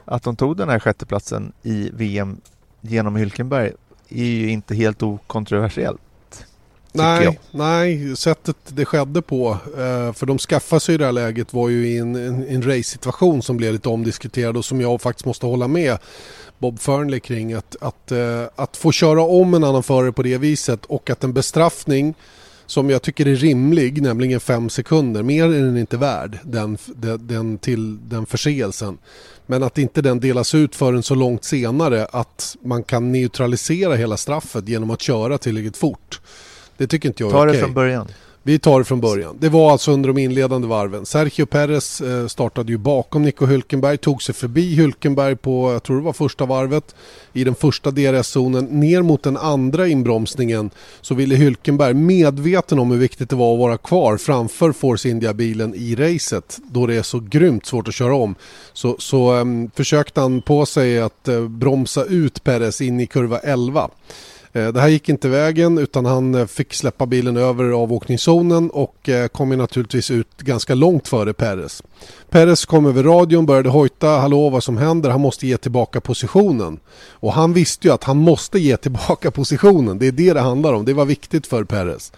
[0.08, 2.42] att de tog den här sjätteplatsen i VM
[2.82, 3.72] genom Hylkenberg
[4.10, 6.02] är ju inte helt okontroversiellt.
[6.92, 11.54] Nej, nej, sättet det skedde på, eh, för de skaffade sig i det här läget
[11.54, 15.26] var ju i en, en, en race-situation som blev lite omdiskuterad och som jag faktiskt
[15.26, 15.98] måste hålla med
[16.58, 20.38] Bob Fernley kring att, att, eh, att få köra om en annan förare på det
[20.38, 22.14] viset och att en bestraffning
[22.66, 26.78] som jag tycker är rimlig, nämligen fem sekunder, mer är den inte värd, den,
[27.20, 28.98] den, till den förseelsen.
[29.50, 34.18] Men att inte den delas ut förrän så långt senare att man kan neutralisera hela
[34.18, 36.22] straffet genom att köra tillräckligt fort.
[36.78, 37.48] Det tycker inte jag är okej.
[37.48, 38.08] Ta det från början.
[38.48, 39.38] Vi tar det från början.
[39.40, 41.06] Det var alltså under de inledande varven.
[41.06, 45.98] Sergio Perez eh, startade ju bakom Nico Hülkenberg, tog sig förbi Hülkenberg på, jag tror
[45.98, 46.96] det var första varvet,
[47.34, 48.66] i den första DRS-zonen.
[48.66, 50.70] Ner mot den andra inbromsningen
[51.02, 55.76] så ville Hülkenberg, medveten om hur viktigt det var att vara kvar framför Force India-bilen
[55.76, 58.36] i racet, då det är så grymt svårt att köra om,
[58.74, 63.40] så, så um, försökte han på sig att uh, bromsa ut Perez in i kurva
[63.40, 63.90] 11.
[64.58, 69.10] Eh, det här gick inte vägen utan han eh, fick släppa bilen över avåkningszonen och
[69.10, 71.84] eh, kom ju naturligtvis ut ganska långt före Perez.
[72.30, 76.80] Perez kom över radion, började hojta, hallå vad som händer, han måste ge tillbaka positionen.
[77.10, 80.74] Och han visste ju att han måste ge tillbaka positionen, det är det det handlar
[80.74, 82.12] om, det var viktigt för Perez.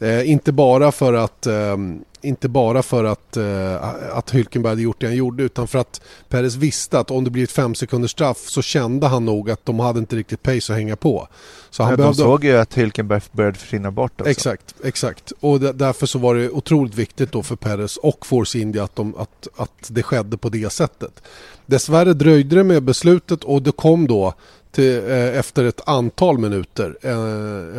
[0.00, 1.76] Eh, inte bara för att eh,
[2.22, 3.84] inte bara för att, eh,
[4.16, 7.30] att Hülkenberg hade gjort det han gjorde utan för att Perez visste att om det
[7.30, 10.72] blir ett fem sekunders straff så kände han nog att de hade inte riktigt pace
[10.72, 11.28] att hänga på.
[11.70, 12.22] Så han ja, behövde...
[12.22, 14.30] De såg ju att Hülkenberg började försvinna bort också.
[14.30, 15.32] Exakt, exakt.
[15.40, 19.16] Och därför så var det otroligt viktigt då för Perez och Force India att, de,
[19.16, 21.22] att, att det skedde på det sättet.
[21.66, 24.34] Dessvärre dröjde det med beslutet och det kom då
[24.70, 27.10] till, eh, efter ett antal minuter eh,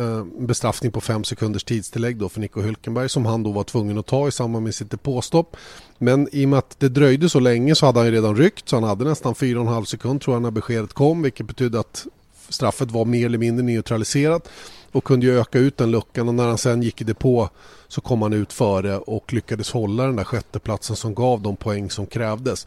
[0.04, 3.98] eh, bestraffning på fem sekunders tidstillägg då för Nico Hülkenberg som han då var tvungen
[3.98, 5.56] att ta i i samband med sitt depåstopp.
[5.98, 8.68] Men i och med att det dröjde så länge så hade han ju redan ryckt
[8.68, 12.06] så han hade nästan 4,5 sekund tror jag när beskedet kom vilket betydde att
[12.48, 14.48] straffet var mer eller mindre neutraliserat
[14.92, 17.48] och kunde ju öka ut den luckan och när han sen gick i depå
[17.88, 21.90] så kom han ut före och lyckades hålla den där sjätteplatsen som gav de poäng
[21.90, 22.66] som krävdes.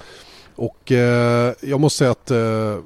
[0.56, 2.78] Och eh, jag måste säga att eh,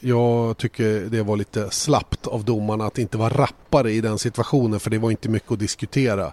[0.00, 4.80] jag tycker det var lite slappt av domarna att inte vara rappare i den situationen
[4.80, 6.32] för det var inte mycket att diskutera.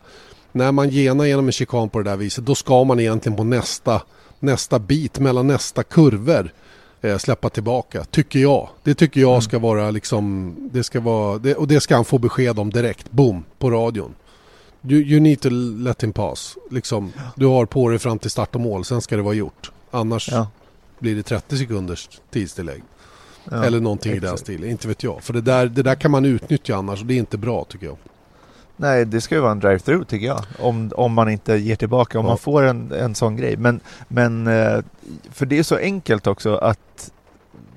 [0.52, 3.44] När man genar genom en chikan på det där viset då ska man egentligen på
[3.44, 4.02] nästa,
[4.40, 6.52] nästa bit mellan nästa kurvor
[7.02, 8.70] eh, släppa tillbaka, tycker jag.
[8.84, 9.42] Det tycker jag mm.
[9.42, 13.12] ska vara liksom, det ska vara, det, och det ska han få besked om direkt,
[13.12, 14.16] boom, på radion.
[14.90, 16.58] You, you need to let him pass.
[16.72, 19.72] Liksom, du har på dig fram till start och mål, sen ska det vara gjort.
[19.92, 20.48] Annars ja.
[21.00, 22.84] blir det 30 sekunders tidstillägg.
[23.52, 24.24] Ja, Eller någonting exakt.
[24.24, 25.24] i den stilen, inte vet jag.
[25.24, 27.86] För det där, det där kan man utnyttja annars och det är inte bra tycker
[27.86, 27.98] jag.
[28.78, 30.44] Nej, det ska ju vara en drive-through tycker jag.
[30.60, 32.32] Om, om man inte ger tillbaka, om ja.
[32.32, 33.58] man får en, en sån grej.
[33.58, 34.80] Men, men eh,
[35.32, 37.12] för det är så enkelt också att...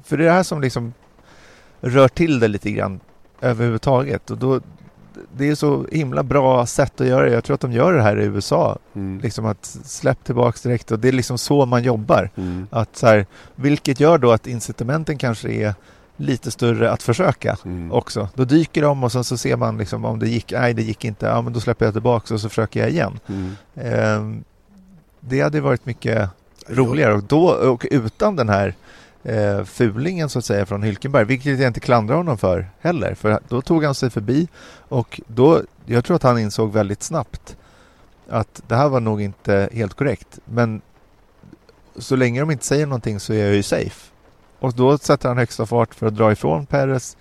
[0.05, 0.93] För det är det här som liksom
[1.81, 3.01] rör till det lite grann
[3.41, 4.31] överhuvudtaget.
[4.31, 4.61] Och då,
[5.37, 7.33] det är så himla bra sätt att göra det.
[7.33, 8.79] Jag tror att de gör det här i USA.
[8.95, 9.21] Mm.
[9.21, 12.31] Liksom att släpp tillbaks direkt och det är liksom så man jobbar.
[12.37, 12.67] Mm.
[12.71, 15.75] Att så här, vilket gör då att incitamenten kanske är
[16.21, 17.93] lite större att försöka mm.
[17.93, 18.29] också.
[18.35, 21.05] Då dyker de och sen så ser man liksom om det gick, nej det gick
[21.05, 23.21] inte, ja men då släpper jag tillbaka och så försöker jag igen.
[23.75, 24.31] Eh,
[25.21, 26.31] det hade varit mycket
[26.69, 28.75] roligare och då och utan den här
[29.23, 33.15] eh, fulingen så att säga från Hylkenberg, vilket jag inte klandrar honom för heller.
[33.15, 34.49] För då tog han sig förbi
[34.89, 37.57] och då, jag tror att han insåg väldigt snabbt
[38.29, 40.39] att det här var nog inte helt korrekt.
[40.45, 40.81] Men
[41.97, 44.11] så länge de inte säger någonting så är jag ju safe.
[44.61, 47.17] Och då sätter han högsta fart för att dra ifrån Perez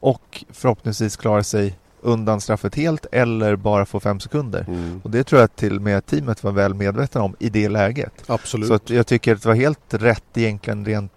[0.00, 4.64] och förhoppningsvis klara sig undan straffet helt eller bara få fem sekunder.
[4.68, 5.00] Mm.
[5.04, 8.12] Och Det tror jag till och med teamet var väl medvetna om i det läget.
[8.26, 8.68] Absolut.
[8.68, 11.12] Så jag tycker att det var helt rätt egentligen rent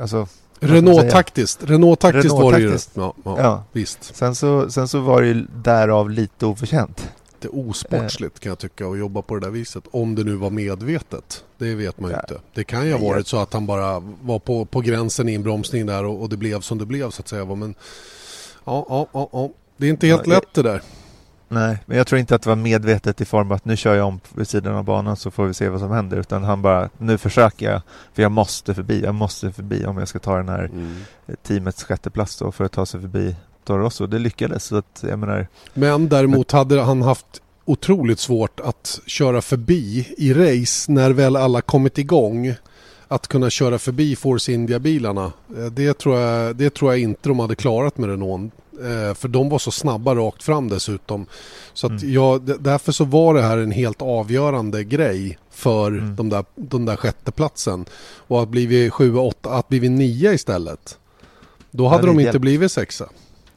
[0.00, 0.26] alltså,
[0.60, 1.64] Renault-taktiskt.
[1.64, 2.78] Renault-taktiskt Renault var det ju.
[2.94, 4.16] Ja, ja, ja, visst.
[4.16, 7.12] Sen så, sen så var det ju därav lite oförtjänt.
[7.44, 9.84] Är osportsligt kan jag tycka att jobba på det där viset.
[9.90, 11.44] Om det nu var medvetet.
[11.58, 12.40] Det vet man ju inte.
[12.54, 15.86] Det kan ju ha varit så att han bara var på, på gränsen i inbromsning
[15.86, 17.44] där och, och det blev som det blev så att säga.
[17.44, 17.74] Men
[18.64, 19.50] ja, ja, ja, ja.
[19.76, 20.82] det är inte helt lätt det där.
[21.52, 23.94] Nej, men jag tror inte att det var medvetet i form av att nu kör
[23.94, 26.16] jag om vid sidan av banan så får vi se vad som händer.
[26.16, 27.82] Utan han bara, nu försöker jag,
[28.14, 29.02] för jag måste förbi.
[29.02, 30.96] Jag måste förbi om jag ska ta den här mm.
[31.42, 34.06] teamets sjätteplats då för att ta sig förbi Toro Rosso.
[34.06, 34.64] Det lyckades.
[34.64, 40.32] Så att, jag menar, men däremot hade han haft otroligt svårt att köra förbi i
[40.34, 42.54] race när väl alla kommit igång.
[43.08, 45.32] Att kunna köra förbi Force India-bilarna.
[45.56, 48.52] Eh, det tror, jag, det tror jag inte de hade klarat med Renault.
[48.72, 51.26] Eh, för de var så snabba rakt fram dessutom.
[51.72, 52.12] Så att mm.
[52.12, 56.16] jag, därför så var det här en helt avgörande grej för mm.
[56.16, 57.84] de där, de där sjätteplatsen.
[58.16, 60.98] Och att bli sju, åtta, att bli nia istället.
[61.70, 62.40] Då hade de inte hjälpt.
[62.40, 63.08] blivit sexa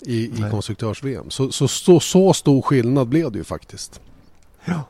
[0.08, 1.30] i, i konstruktörs-VM.
[1.30, 4.02] Så, så, så, så stor skillnad blev det ju faktiskt.
[4.66, 4.84] Ja.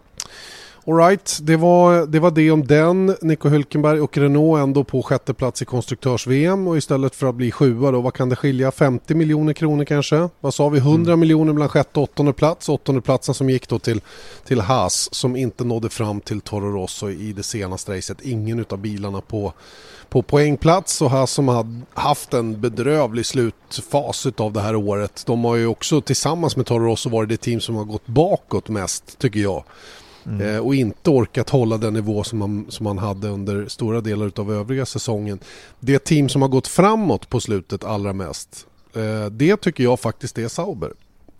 [0.87, 3.15] Alright, det var, det var det om den.
[3.21, 7.51] Nico Hülkenberg och Renault ändå på sjätte plats i konstruktörs-VM och istället för att bli
[7.51, 8.71] sjua då, vad kan det skilja?
[8.71, 10.29] 50 miljoner kronor kanske?
[10.39, 10.77] Vad sa vi?
[10.77, 11.19] 100 mm.
[11.19, 12.69] miljoner mellan sjätte och åttonde plats.
[12.69, 14.01] Åttonde platsen som gick då till,
[14.47, 18.21] till Haas som inte nådde fram till Toro Rosso i det senaste racet.
[18.21, 19.53] Ingen av bilarna på,
[20.09, 25.23] på poängplats och Haas som har haft en bedrövlig slutfas av det här året.
[25.25, 28.69] De har ju också tillsammans med Toro Rosso varit det team som har gått bakåt
[28.69, 29.63] mest tycker jag.
[30.25, 30.55] Mm.
[30.55, 34.31] Eh, och inte orkat hålla den nivå som man, som man hade under stora delar
[34.35, 35.39] av övriga säsongen.
[35.79, 40.37] Det team som har gått framåt på slutet allra mest, eh, det tycker jag faktiskt
[40.37, 40.91] är Sauber.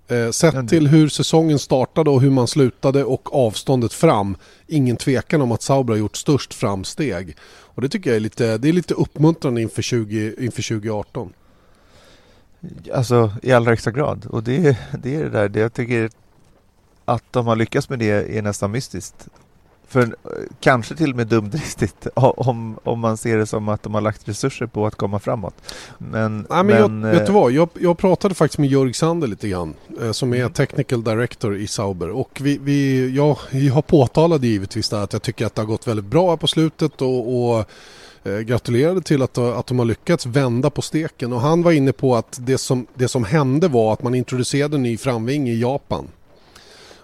[0.08, 4.38] Eh, sett till hur säsongen startade och hur man slutade och avståndet fram.
[4.68, 7.36] Ingen tvekan om att Sauber har gjort störst framsteg.
[7.48, 11.34] Och det tycker jag är lite, det är lite uppmuntrande inför, 20, inför 2018.
[12.94, 14.26] Alltså i allra högsta grad.
[14.26, 16.10] Och det, det är det där, det jag tycker
[17.06, 19.28] att de har lyckats med det är nästan mystiskt.
[19.88, 20.16] För
[20.60, 24.30] kanske till och med dumdristigt om, om man ser det som att de har lagt
[24.30, 25.54] resurser på att komma framåt.
[25.98, 27.52] Men, Nej, men, men jag, vet du vad?
[27.52, 30.52] Jag, jag pratade faktiskt med Jörg Sander lite grann eh, som är mm.
[30.52, 35.46] technical director i Sauber och vi, vi, jag, jag påtalade givetvis där att jag tycker
[35.46, 37.66] att det har gått väldigt bra på slutet och, och
[38.24, 41.92] eh, gratulerade till att, att de har lyckats vända på steken och han var inne
[41.92, 45.60] på att det som, det som hände var att man introducerade en ny framving i
[45.60, 46.08] Japan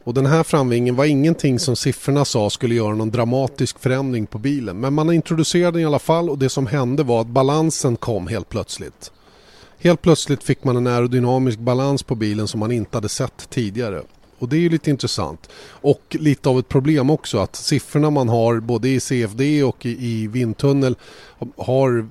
[0.04, 4.38] och den här framvingen var ingenting som siffrorna sa skulle göra någon dramatisk förändring på
[4.38, 4.80] bilen.
[4.80, 8.28] Men man introducerade den i alla fall och det som hände var att balansen kom
[8.28, 9.12] helt plötsligt.
[9.80, 14.02] Helt plötsligt fick man en aerodynamisk balans på bilen som man inte hade sett tidigare.
[14.40, 15.50] Och det är ju lite intressant.
[15.68, 19.90] Och lite av ett problem också att siffrorna man har både i CFD och i,
[19.90, 20.96] i vindtunnel
[21.58, 22.06] har eh,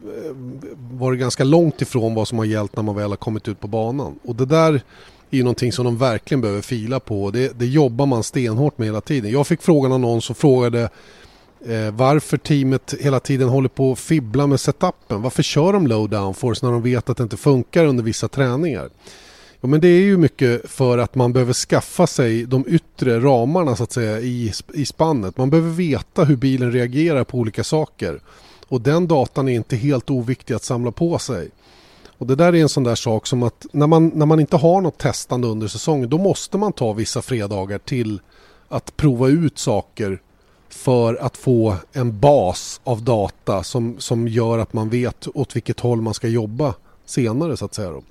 [0.91, 3.69] varit ganska långt ifrån vad som har gällt när man väl har kommit ut på
[3.69, 4.19] banan.
[4.23, 4.83] Och det där
[5.31, 7.31] är ju någonting som de verkligen behöver fila på.
[7.31, 9.31] Det, det jobbar man stenhårt med hela tiden.
[9.31, 10.89] Jag fick frågan av någon som frågade
[11.67, 15.23] eh, varför teamet hela tiden håller på att fibbla med setupen.
[15.23, 18.91] Varför kör de low downforce när de vet att det inte funkar under vissa träningar?
[19.61, 23.77] Ja, men det är ju mycket för att man behöver skaffa sig de yttre ramarna
[23.77, 25.37] så att säga i, i spannet.
[25.37, 28.21] Man behöver veta hur bilen reagerar på olika saker.
[28.69, 31.51] Och den datan är inte helt oviktig att samla på sig.
[32.21, 34.57] Och det där är en sån där sak som att när man, när man inte
[34.57, 38.21] har något testande under säsongen då måste man ta vissa fredagar till
[38.69, 40.21] att prova ut saker
[40.69, 45.81] för att få en bas av data som, som gör att man vet åt vilket
[45.81, 46.75] håll man ska jobba
[47.07, 47.91] senare så att säga.
[47.91, 48.03] Då.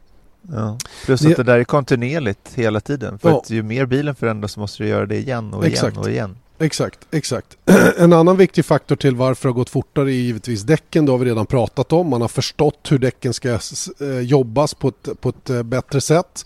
[0.42, 0.78] Ja.
[1.06, 3.20] Plus att det, det där är kontinuerligt hela tiden.
[3.20, 3.38] För ja.
[3.38, 5.94] att ju mer bilen förändras så måste du göra det igen och Exakt.
[5.94, 6.38] igen och igen.
[6.60, 7.58] Exakt, exakt.
[7.98, 11.06] En annan viktig faktor till varför det har gått fortare är givetvis däcken.
[11.06, 12.08] Det har vi redan pratat om.
[12.08, 13.60] Man har förstått hur däcken ska eh,
[14.00, 16.46] eh, jobbas på ett, på ett eh, bättre sätt.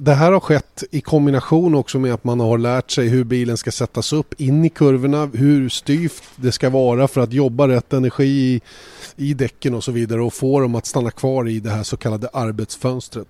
[0.00, 3.56] Det här har skett i kombination också med att man har lärt sig hur bilen
[3.56, 7.92] ska sättas upp in i kurvorna, hur styvt det ska vara för att jobba rätt
[7.92, 8.60] energi i,
[9.16, 11.96] i däcken och så vidare och få dem att stanna kvar i det här så
[11.96, 13.28] kallade arbetsfönstret.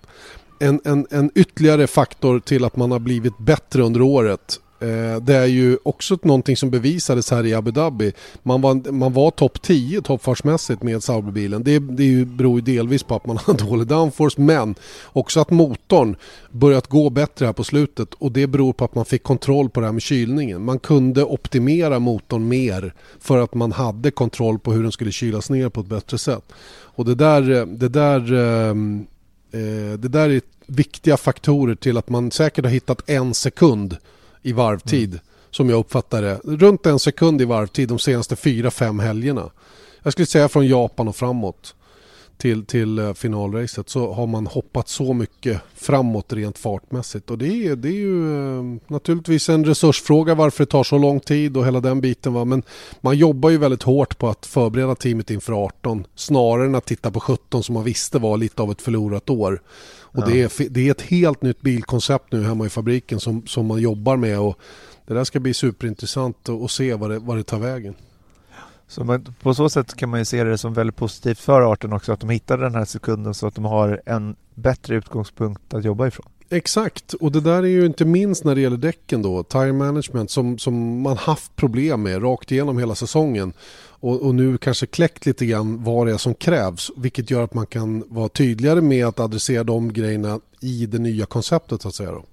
[0.61, 5.35] En, en, en ytterligare faktor till att man har blivit bättre under året Eh, det
[5.35, 8.13] är ju också någonting som bevisades här i Abu Dhabi.
[8.43, 11.65] Man var, man var topp 10 toppfartsmässigt med Sauberbilen.
[11.65, 16.17] Det, det beror ju delvis på att man har dålig downforce men också att motorn
[16.51, 19.81] börjat gå bättre här på slutet och det beror på att man fick kontroll på
[19.81, 20.65] det här med kylningen.
[20.65, 25.51] Man kunde optimera motorn mer för att man hade kontroll på hur den skulle kylas
[25.51, 26.53] ner på ett bättre sätt.
[26.95, 28.75] Och det där, eh, det där, eh,
[29.99, 33.97] det där är viktiga faktorer till att man säkert har hittat en sekund
[34.43, 35.11] i varvtid.
[35.11, 35.21] Mm.
[35.51, 36.41] Som jag uppfattar det.
[36.45, 39.51] Runt en sekund i varvtid de senaste fyra, fem helgerna.
[40.03, 41.75] Jag skulle säga från Japan och framåt.
[42.37, 47.31] till, till eh, finalracet så har man hoppat så mycket framåt rent fartmässigt.
[47.31, 51.21] Och det är, det är ju eh, naturligtvis en resursfråga varför det tar så lång
[51.21, 52.33] tid och hela den biten.
[52.33, 52.45] Va?
[52.45, 52.63] Men
[53.01, 57.11] man jobbar ju väldigt hårt på att förbereda teamet inför 18 snarare än att titta
[57.11, 59.63] på 17 som man visste var lite av ett förlorat år.
[60.13, 60.27] Och ja.
[60.27, 63.81] det, är, det är ett helt nytt bilkoncept nu hemma i fabriken som, som man
[63.81, 64.39] jobbar med.
[64.39, 64.59] och
[65.07, 67.95] Det där ska bli superintressant att se vad det, vad det tar vägen.
[68.87, 71.93] Så man, på så sätt kan man ju se det som väldigt positivt för arten
[71.93, 75.85] också att de hittade den här sekunden så att de har en bättre utgångspunkt att
[75.85, 76.27] jobba ifrån.
[76.53, 80.31] Exakt, och det där är ju inte minst när det gäller däcken då, tire management
[80.31, 83.53] som, som man haft problem med rakt igenom hela säsongen.
[83.85, 87.55] Och, och, nu kanske kläckt lite grann vad det är som krävs, vilket gör att
[87.55, 91.95] man kan vara tydligare med att adressera de grejerna i det nya konceptet så att
[91.95, 92.11] säga.
[92.11, 92.25] Då.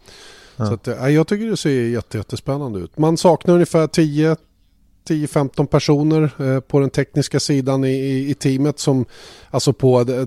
[0.55, 0.65] Ja.
[0.65, 2.97] Så att, äh, jag tycker det ser jättespännande ut.
[2.97, 4.35] Man saknar ungefär 10
[5.07, 9.05] 10-15 personer eh, på den tekniska sidan i, i, teamet som
[9.49, 10.25] alltså på, eh,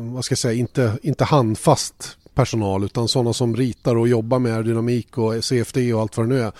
[0.00, 4.52] vad ska jag säga, inte, inte handfast personal utan sådana som ritar och jobbar med
[4.52, 6.52] aerodynamik och CFD och allt vad det nu är.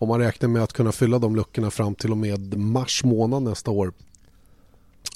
[0.00, 3.42] Och man räknar med att kunna fylla de luckorna fram till och med mars månad
[3.42, 3.92] nästa år.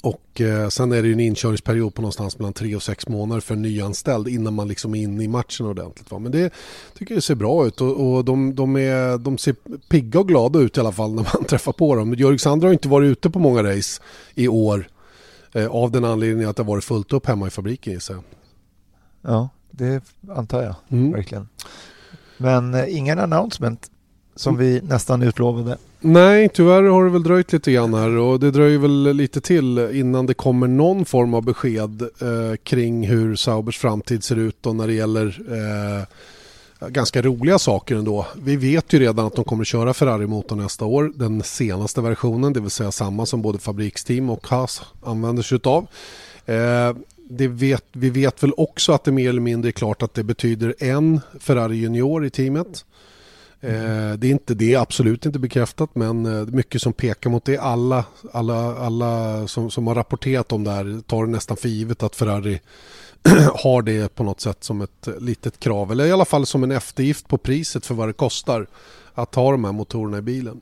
[0.05, 3.41] Och eh, sen är det ju en inkörningsperiod på någonstans mellan tre och sex månader
[3.41, 6.11] för en nyanställd innan man liksom är inne i matchen ordentligt.
[6.11, 6.19] Va?
[6.19, 6.53] Men det
[6.97, 9.55] tycker jag ser bra ut och, och de, de, är, de ser
[9.89, 12.13] pigga och glada ut i alla fall när man träffar på dem.
[12.13, 14.01] Jörg Sandra har inte varit ute på många race
[14.35, 14.87] i år
[15.53, 18.23] eh, av den anledningen att det har varit fullt upp hemma i fabriken gissar jag.
[19.21, 21.11] Ja, det antar jag mm.
[21.11, 21.47] verkligen.
[22.37, 23.91] Men eh, ingen announcement
[24.35, 25.77] som vi nästan utlovade.
[25.99, 29.77] Nej, tyvärr har det väl dröjt lite grann här och det dröjer väl lite till
[29.93, 34.75] innan det kommer någon form av besked eh, kring hur Saubers framtid ser ut och
[34.75, 36.07] när det gäller eh,
[36.89, 38.25] ganska roliga saker ändå.
[38.35, 42.59] Vi vet ju redan att de kommer köra Ferrari-motorn nästa år, den senaste versionen, det
[42.59, 45.87] vill säga samma som både fabriksteam och Haas använder sig av.
[46.45, 46.95] Eh,
[47.47, 50.75] vet, vi vet väl också att det mer eller mindre är klart att det betyder
[50.79, 52.85] en Ferrari Junior i teamet.
[53.61, 54.19] Mm.
[54.19, 57.57] Det är inte det, absolut inte bekräftat, men eh, mycket som pekar mot det.
[57.57, 62.03] Alla, alla, alla som, som har rapporterat om det här tar det nästan för givet
[62.03, 62.61] att Ferrari
[63.53, 66.71] har det på något sätt som ett litet krav, eller i alla fall som en
[66.71, 68.67] eftergift på priset för vad det kostar
[69.13, 70.61] att ha de här motorerna i bilen.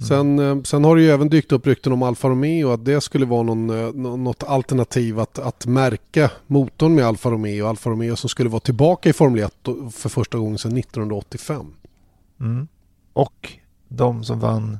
[0.00, 0.08] Mm.
[0.08, 3.00] Sen, eh, sen har det ju även dykt upp rykten om Alfa Romeo att det
[3.00, 3.66] skulle vara någon,
[4.24, 7.66] något alternativ att, att märka motorn med Alfa Romeo.
[7.66, 9.54] Alfa Romeo som skulle vara tillbaka i Formel 1
[9.92, 11.66] för första gången sedan 1985.
[12.40, 12.68] Mm.
[13.12, 13.52] Och
[13.88, 14.78] de som vann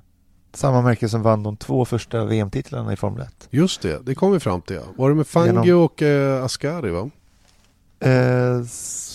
[0.53, 3.49] samma märke som vann de två första VM-titlarna i Formel 1.
[3.51, 4.81] Just det, det kom vi fram till.
[4.97, 5.85] Var det med Fangio Genom...
[5.85, 7.11] och eh, Ascari va?
[8.01, 8.65] Eh,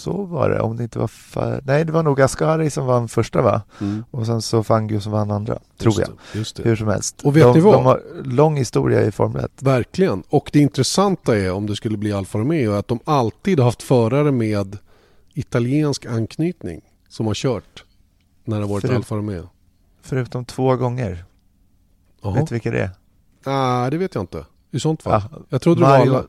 [0.06, 1.08] så var det, om det inte var...
[1.08, 1.60] Fa...
[1.64, 3.62] Nej, det var nog Ascari som vann första va?
[3.82, 4.04] Mm.
[4.12, 6.10] Och sen så Fangio som vann andra, tror just jag.
[6.34, 6.64] Det, just det.
[6.64, 7.22] Hur som helst.
[7.24, 7.74] Och vet de, ni vad?
[7.74, 9.52] De har lång historia i Formel 1.
[9.60, 10.24] Verkligen.
[10.30, 13.84] Och det intressanta är, om det skulle bli Alfa Romeo, att de alltid har haft
[13.84, 14.78] förare med
[15.34, 17.84] italiensk anknytning som har kört
[18.44, 19.50] när det har varit Förut, Alfa Romeo?
[20.02, 21.26] Förutom två gånger.
[22.22, 22.36] Aha.
[22.36, 22.90] Vet du vilka det är?
[23.46, 24.46] Nej, det vet jag inte.
[24.72, 25.22] I sånt fall.
[25.32, 26.28] Ja, jag trodde Mario, det var alla...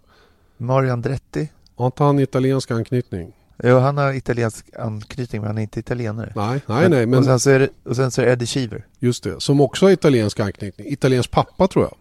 [0.57, 1.49] Mario Andretti.
[1.77, 3.33] Har inte han italiensk anknytning?
[3.63, 6.33] Jo, han har italiensk anknytning men han är inte italienare.
[6.37, 7.07] Nej, nej, nej.
[7.07, 7.19] Men...
[7.19, 8.87] Och, sen så är det, och sen så är det Eddie Cheever.
[8.99, 10.93] Just det, som också har italiensk anknytning.
[10.93, 11.95] Italiensk pappa tror jag.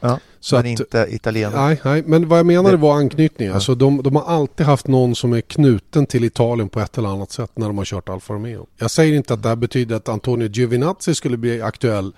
[0.00, 1.60] Ja, så men att, inte italienare.
[1.60, 3.48] Nej, nej, men vad jag menade var anknytning.
[3.48, 3.54] Ja.
[3.54, 7.08] Alltså de, de har alltid haft någon som är knuten till Italien på ett eller
[7.08, 8.66] annat sätt när de har kört Alfa Romeo.
[8.76, 12.12] Jag säger inte att det här betyder att Antonio Giovinazzi skulle bli aktuell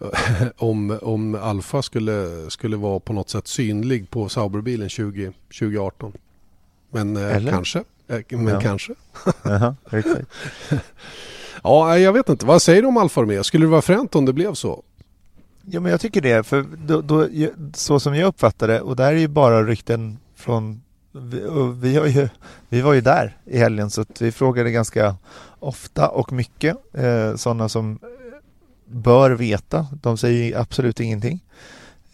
[0.56, 6.12] om, om Alfa skulle, skulle vara på något sätt synlig på Sauberbilen 20, 2018.
[6.90, 7.78] Men eh, kanske.
[8.08, 8.60] Eh, men ja.
[8.60, 8.94] kanske.
[11.62, 12.46] Ja, jag vet inte.
[12.46, 13.42] Vad säger du om Alfa Romeo?
[13.42, 14.82] Skulle det vara fränt om det blev så?
[15.64, 16.46] Ja, men jag tycker det.
[16.46, 17.28] För då, då,
[17.74, 20.82] så som jag uppfattar det, och det här är ju bara rykten från...
[21.12, 21.42] Vi,
[21.80, 22.28] vi, har ju,
[22.68, 25.16] vi var ju där i helgen så vi frågade ganska
[25.58, 26.76] ofta och mycket.
[26.94, 27.98] Eh, sådana som
[28.90, 29.86] bör veta.
[30.02, 31.44] De säger absolut ingenting.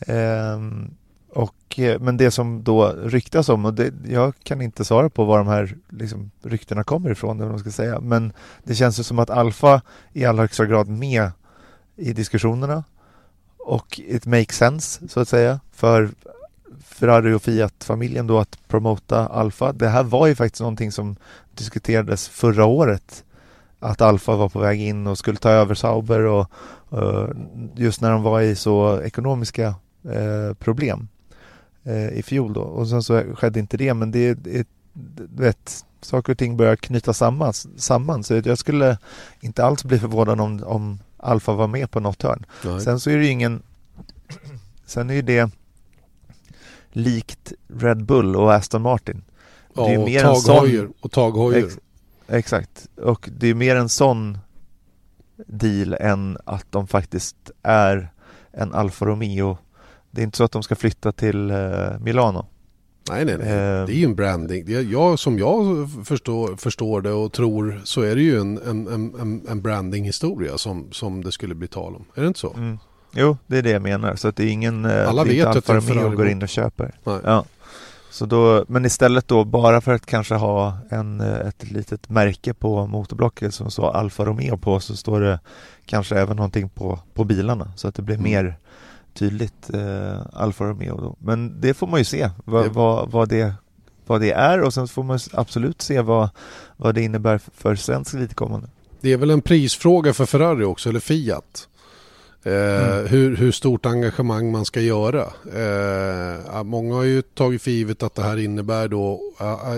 [0.00, 5.10] Ehm, eh, och, men det som då ryktas om, och det, jag kan inte svara
[5.10, 8.00] på var de här liksom, ryktena kommer ifrån, eller man ska säga.
[8.00, 8.32] men
[8.64, 11.30] det känns ju som att Alfa i allra högsta grad med
[11.96, 12.84] i diskussionerna
[13.58, 16.10] och it makes sense så att säga för
[16.84, 19.72] Ferrari och Fiat-familjen då att promota Alfa.
[19.72, 21.16] Det här var ju faktiskt någonting som
[21.54, 23.24] diskuterades förra året
[23.78, 26.46] att Alfa var på väg in och skulle ta över Sauber och,
[26.88, 27.28] och
[27.76, 31.08] just när de var i så ekonomiska eh, problem
[31.84, 34.72] eh, i fjol då och sen så skedde inte det men det, du
[35.42, 38.98] vet saker och ting börjar knyta samman, samman så jag skulle
[39.40, 42.46] inte alls bli förvånad om, om Alfa var med på något hörn.
[42.64, 42.80] Nej.
[42.80, 43.62] Sen så är det ju ingen...
[44.86, 45.50] Sen är ju det
[46.92, 49.22] likt Red Bull och Aston Martin.
[49.74, 50.82] Ja, det är ju och mer en taghojer.
[50.82, 51.12] sån- Och.
[51.64, 51.78] Ex-
[52.28, 54.38] Exakt, och det är mer en sån
[55.46, 58.08] deal än att de faktiskt är
[58.52, 59.58] en Alfa Romeo.
[60.10, 62.46] Det är inte så att de ska flytta till eh, Milano.
[63.10, 63.48] Nej, nej, nej.
[63.48, 63.86] Eh.
[63.86, 64.64] Det är ju en branding.
[64.66, 68.58] Det är, jag, som jag förstår, förstår det och tror så är det ju en,
[68.58, 72.04] en, en, en brandinghistoria som, som det skulle bli tal om.
[72.14, 72.52] Är det inte så?
[72.52, 72.78] Mm.
[73.12, 74.16] Jo, det är det jag menar.
[74.16, 76.42] Så att det är ingen eh, Alla det vet inte att Alfa Romeo går in
[76.42, 76.94] och köper.
[77.04, 77.20] Nej.
[77.24, 77.44] Ja.
[78.16, 82.54] Så då, men istället då bara för att kanske ha en, eh, ett litet märke
[82.54, 85.40] på motorblocket som står Alfa Romeo på så står det
[85.86, 88.30] kanske även någonting på, på bilarna så att det blir Mm.
[88.30, 88.56] mer
[89.14, 91.16] tydligt eh, Alfa Romeo då.
[91.18, 93.54] Men det får man ju se vad, Det- vad, vad, det,
[94.06, 96.28] vad det är och sen får man absolut se vad,
[96.76, 98.68] vad det innebär för, för svensk vidkommande.
[99.00, 101.68] Det är väl en prisfråga för Ferrari också, eller Fiat.
[102.46, 103.06] Eh, Mm.
[103.06, 105.22] hur, hur stort engagemang man ska göra.
[105.54, 109.20] Eh, många har ju tagit för givet att det här innebär då,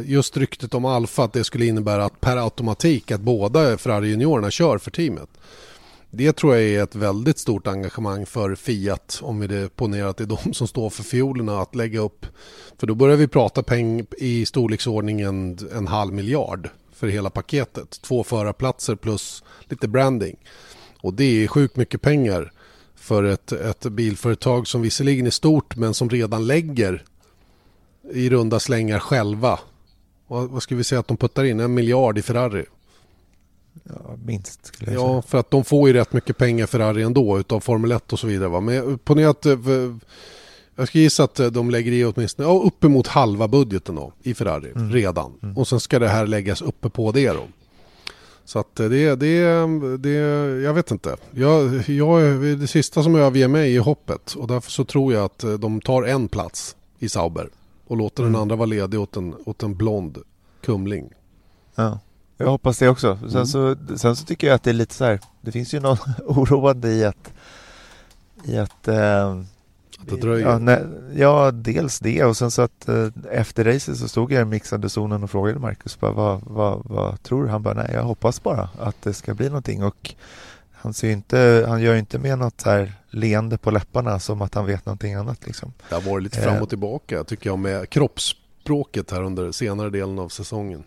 [0.05, 4.51] just ryktet om Alfa, att det skulle innebära att per automatik att båda Ferrari juniorerna
[4.51, 5.29] kör för teamet.
[6.11, 10.25] Det tror jag är ett väldigt stort engagemang för Fiat om vi ponerar att det
[10.25, 12.27] är de som står för fiolerna att lägga upp.
[12.79, 18.01] För då börjar vi prata peng i storleksordningen en halv miljard för hela paketet.
[18.03, 20.37] Två förarplatser plus lite branding.
[21.01, 22.53] Och det är sjukt mycket pengar
[23.09, 27.05] för ett, ett bilföretag som visserligen är stort men som redan lägger
[28.13, 29.59] i runda slängar själva.
[30.27, 31.61] Vad, vad ska vi säga att de puttar in?
[31.61, 32.65] En miljard i Ferrari.
[33.85, 35.15] Ja, minst skulle jag säga.
[35.15, 38.19] Ja, för att de får ju rätt mycket pengar Ferrari ändå utav Formel 1 och
[38.19, 38.49] så vidare.
[38.49, 38.61] Va?
[38.61, 39.59] Men ponera att eh,
[40.77, 44.35] jag ska gissa att eh, de lägger i åtminstone ja, uppemot halva budgeten då, i
[44.35, 45.55] Ferrari redan.
[45.57, 47.47] Och sen ska det här läggas uppe på det då.
[48.49, 50.11] Så att det, det, det,
[50.63, 51.17] jag vet inte.
[51.31, 54.33] Jag, jag, det sista som överger mig är hoppet.
[54.35, 57.49] Och därför så tror jag att eh, de tar en plats i Sauber.
[57.87, 60.19] Och låter den andra vara ledig åt en, åt en blond
[60.65, 61.11] kumling.
[61.75, 61.99] Ja,
[62.37, 63.19] jag hoppas det också.
[63.21, 63.47] Sen, Mm.
[63.47, 66.01] så, sen så tycker jag att det är lite så här, det finns ju något
[66.27, 67.33] oroande i att
[68.45, 69.43] i att, eh,
[70.01, 70.49] Att det dröjer.
[70.49, 70.85] Ja, nej,
[71.15, 74.89] ja, dels det och sen så att eh, efter racet så stod jag i mixade
[74.89, 77.49] zonen och frågade Marcus bara, vad, vad, vad tror du?
[77.49, 80.15] Han bara, nej jag hoppas bara att det ska bli någonting och
[80.73, 84.55] han, ser inte, han gör ju inte med något här leende på läpparna som att
[84.55, 85.73] han vet någonting annat liksom.
[85.89, 86.45] Det har varit lite Eh.
[86.45, 90.85] fram och tillbaka tycker jag med kroppsspråket här under senare delen av säsongen.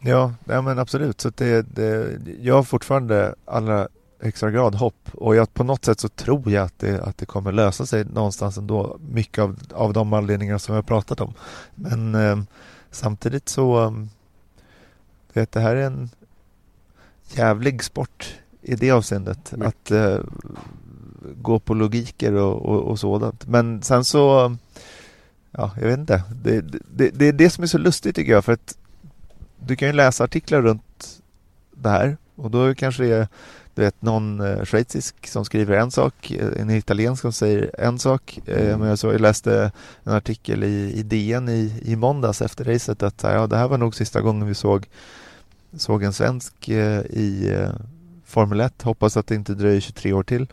[0.00, 1.20] Ja, nej, men absolut.
[1.20, 2.08] Så det, det,
[2.40, 3.88] jag har fortfarande allra
[4.24, 7.26] extra grad hopp och jag, på något sätt så tror jag att det, att det
[7.26, 8.98] kommer lösa sig någonstans ändå.
[9.10, 11.34] Mycket av, av de anledningar som har pratat om.
[11.74, 12.38] Men eh,
[12.90, 13.92] samtidigt så eh,
[15.32, 16.10] vet, det här är en
[17.34, 19.52] jävlig sport i det avseendet.
[19.52, 19.68] Mycket.
[19.68, 20.18] Att eh,
[21.42, 23.46] gå på logiker och, och, och sådant.
[23.46, 24.56] Men sen så
[25.56, 26.22] Ja, jag vet inte.
[26.42, 26.60] Det,
[26.96, 28.78] det, det är det som är så lustigt tycker jag för att
[29.58, 31.22] du kan ju läsa artiklar runt
[31.70, 33.28] det här och då kanske det är
[33.74, 37.98] du vet, någon eh, schweizisk som skriver en sak, eh, en italiensk som säger en
[37.98, 38.40] sak.
[38.46, 39.72] Eh, men jag, så, jag läste
[40.04, 43.78] en artikel i, i DN i, i måndags efter racet att ja, det här var
[43.78, 44.86] nog sista gången vi såg,
[45.76, 47.56] såg en svensk i
[48.24, 48.82] Formel 1.
[48.82, 50.46] Hoppas att det inte dröjer 23 år till.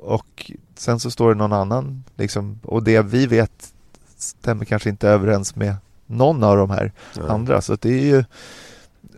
[0.00, 3.72] Och sen så står det någon annan liksom, och det vi vet
[4.16, 6.92] stämmer kanske inte överens med någon av de här
[7.28, 7.60] andra.
[7.60, 8.24] Så det är ju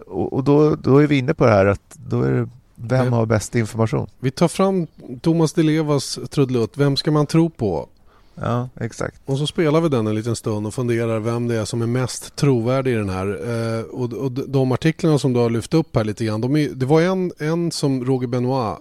[0.09, 3.13] och, och då, då är vi inne på det här att då är det vem
[3.13, 4.07] har bäst information?
[4.19, 4.87] Vi tar fram
[5.21, 6.73] Thomas Di Levas trudelutt.
[6.77, 7.89] Vem ska man tro på?
[8.35, 9.21] Ja, exakt.
[9.25, 11.87] Och så spelar vi den en liten stund och funderar vem det är som är
[11.87, 13.27] mest trovärdig i den här.
[13.27, 16.41] Eh, och, och de artiklarna som du har lyft upp här lite grann.
[16.41, 18.79] De är, det var en, en som Roger Benoit,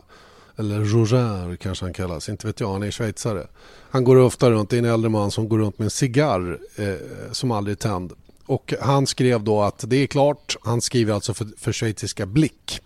[0.58, 3.48] eller Roger kanske han kallas, inte vet jag, han är schweizare.
[3.90, 6.60] Han går ofta runt, det är en äldre man som går runt med en cigarr
[6.76, 8.14] eh, som aldrig är tänd.
[8.48, 12.82] Och han skrev då att det är klart, han skriver alltså för, för schweiziska Blick.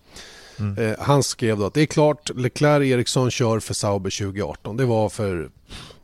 [0.77, 4.77] Eh, han skrev då att det är klart, Leclerc Eriksson kör för Sauber 2018.
[4.77, 5.49] Det var för,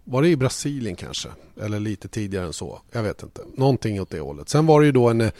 [0.03, 1.29] var det i Brasilien kanske?
[1.61, 2.81] Eller lite tidigare än så.
[2.91, 3.41] Jag vet inte.
[3.55, 4.49] Någonting åt det hållet.
[4.49, 5.31] Sen var det ju då en,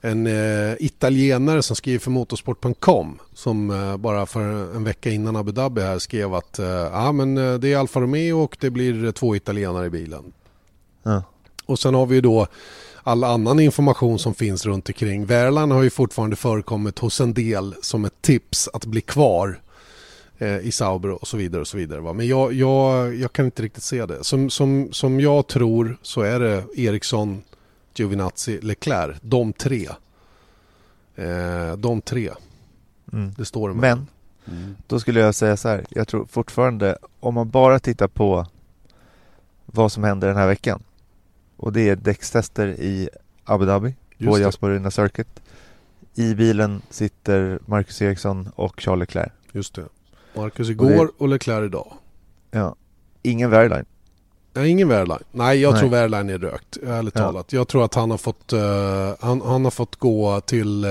[0.00, 4.40] en eh, italienare som skriver för motorsport.com som eh, bara för
[4.76, 8.00] en vecka innan Abu Dhabi här skrev att eh, ja, men, eh, det är Alfa
[8.00, 10.32] Romeo och det blir två italienare i bilen.
[11.02, 11.22] Ja.
[11.66, 12.46] Och sen har vi ju då
[13.02, 15.26] all annan information som finns runt omkring.
[15.26, 19.60] Värlan har ju fortfarande förekommit hos en del som ett tips att bli kvar
[20.38, 21.60] eh, i Sauber och så vidare.
[21.60, 22.00] och så vidare.
[22.00, 22.12] Va?
[22.12, 24.24] Men jag, jag, jag kan inte riktigt se det.
[24.24, 27.42] Som, som, som jag tror så är det Eriksson,
[27.94, 29.16] Giovinazzi, Leclerc.
[29.22, 29.88] De tre.
[31.16, 32.30] Eh, de tre.
[33.12, 33.32] Mm.
[33.36, 33.82] Det står det med.
[33.82, 34.06] Men
[34.86, 38.46] då skulle jag säga så här, jag tror fortfarande om man bara tittar på
[39.66, 40.82] vad som händer den här veckan.
[41.62, 43.08] Och det är däckstester i
[43.44, 44.42] Abu Dhabi Just på det.
[44.44, 45.40] Jasper Arena Circuit.
[46.14, 49.32] I bilen sitter Marcus Eriksson och Charles Leclerc.
[49.52, 49.84] Just det.
[50.36, 51.92] Marcus igår och Leclerc idag.
[52.50, 52.74] Ja.
[53.22, 53.84] Ingen Verline.
[54.54, 55.22] Nej, ingen Wehrlein.
[55.32, 55.80] Nej, jag Nej.
[55.80, 57.20] tror Wehrlein är rökt, ärligt Ja.
[57.22, 57.52] talat.
[57.52, 58.60] Jag tror att han har fått, eh,
[59.20, 60.84] han, han har fått gå till...
[60.84, 60.90] eh,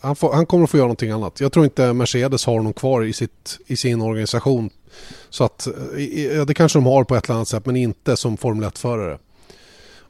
[0.00, 1.40] han, får, han kommer att få göra någonting annat.
[1.40, 4.70] Jag tror inte Mercedes har honom kvar i, sitt, i sin organisation.
[5.30, 8.16] Så att, eh, i- det kanske de har på ett eller annat sätt, men inte
[8.16, 9.18] som Formel 1-förare.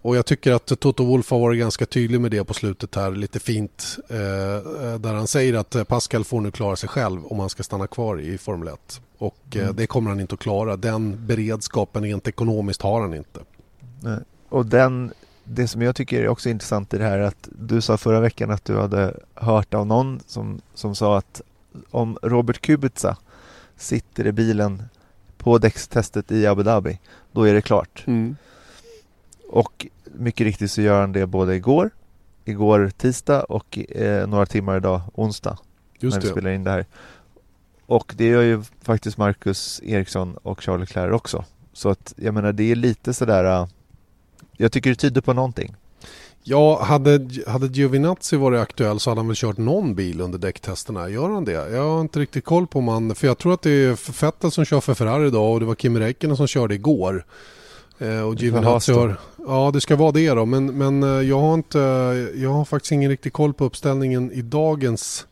[0.03, 3.11] Och jag tycker att Toto Wolff har varit ganska tydlig med det på slutet här,
[3.11, 3.99] lite fint.
[4.09, 7.51] Eh, eh, där han säger att eh, Pascal får nu klara sig själv om han
[7.51, 9.01] ska stanna kvar i Formel 1.
[9.19, 10.77] Och eh, det kommer han inte att klara.
[10.77, 13.41] Den beredskapen rent ekonomiskt har han inte.
[14.01, 14.19] Nej.
[14.49, 15.13] Och den,
[15.45, 18.21] det som jag tycker är också intressant i det här är att du sa förra
[18.21, 21.41] veckan att du hade hört av någon som, som sa att
[21.91, 23.17] om Robert Kubica
[23.77, 24.83] sitter i bilen
[25.39, 26.99] på däckstestet i Abu Dhabi,
[27.33, 28.05] då är det klart.
[29.51, 31.91] Och mycket riktigt så gör han det både igår,
[32.45, 35.59] igår tisdag och eh, några timmar idag onsdag
[35.99, 36.33] Just när vi det.
[36.33, 36.87] spelar in det här.
[37.87, 41.45] Och det gör ju faktiskt Marcus Eriksson och Charles Leclerc också.
[41.73, 43.67] Så att jag menar det är lite sådär äh,
[44.57, 45.75] Jag tycker det tyder på någonting.
[46.43, 51.09] Ja, hade, hade Giovinazzi varit aktuell så hade han väl kört någon bil under däcktesterna.
[51.09, 51.53] Gör han det?
[51.53, 53.15] Jag har inte riktigt koll på om han...
[53.15, 55.75] För jag tror att det är Vettel som kör för Ferrari idag och det var
[55.75, 57.25] Kimi Räikkönen som körde igår.
[58.01, 58.93] Eh, och Giovinazzi.
[59.47, 60.47] Ja, det ska vara det då.
[60.47, 61.79] Men, men eh, jag har inte...
[62.35, 65.27] Jag har faktiskt ingen riktig koll på uppställningen i dagens...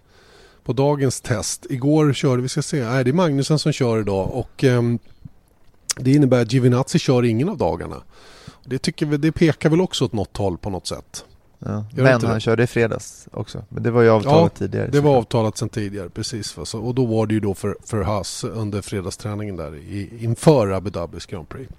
[0.64, 1.66] På dagens test.
[1.70, 4.98] Igår körde, vi ska se, nej det är Magnusen som kör idag och ehm,
[5.96, 8.02] det innebär att Giovinazzi kör ingen av dagarna.
[8.64, 11.24] Det, tycker vi, det pekar väl också åt något håll på något sätt.
[11.58, 11.84] Ja.
[11.94, 12.40] Men han det?
[12.40, 13.64] körde i fredags också.
[13.68, 14.88] Men det var ju avtalat Ja, tidigare.
[14.92, 16.56] Det var avtalat sedan tidigare, precis.
[16.56, 16.64] Va?
[16.64, 20.70] Så, och då var det ju då för, för Haas under fredagsträningen där i, inför
[20.70, 21.72] Abu Dhabis Grand Prix.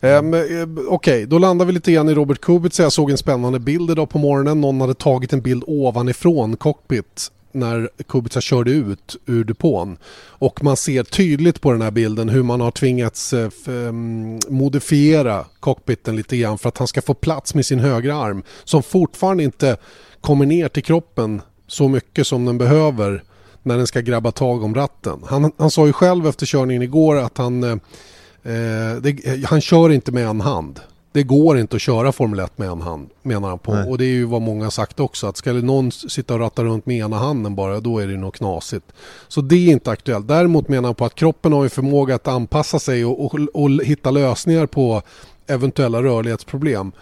[0.00, 0.40] Ehm, eh,
[0.88, 2.82] Okej, då landar vi lite grann i Robert Kubica.
[2.82, 4.60] Jag såg en spännande bild idag på morgonen.
[4.60, 9.98] Någon hade tagit en bild ovanifrån cockpit när Kubica körde ut ur depån.
[10.24, 15.44] Och man ser tydligt på den här bilden hur man har tvingats eh, ehm, modifiera
[15.60, 19.42] cockpiten lite grann för att han ska få plats med sin högra arm som fortfarande
[19.42, 19.76] inte
[20.20, 23.22] kommer ner till kroppen så mycket som den behöver
[23.62, 25.20] när den ska grabba tag om ratten.
[25.26, 29.60] Han, han sa ju själv efter körningen igår att han, eh, eh det, eh, han
[29.60, 30.80] kör inte med en hand.
[31.16, 33.74] Det går inte att köra Formel 1 med en hand menar han på.
[33.74, 33.90] Nej.
[33.90, 35.26] Och det är ju vad många sagt också.
[35.26, 38.34] Att ska någon sitta och ratta runt med ena handen bara då är det nog
[38.34, 38.92] knasigt.
[39.28, 40.28] Så det är inte aktuellt.
[40.28, 43.70] Däremot menar han på att kroppen har en förmåga att anpassa sig och, och, och
[43.70, 45.02] hitta lösningar på
[45.46, 46.92] eventuella rörlighetsproblem.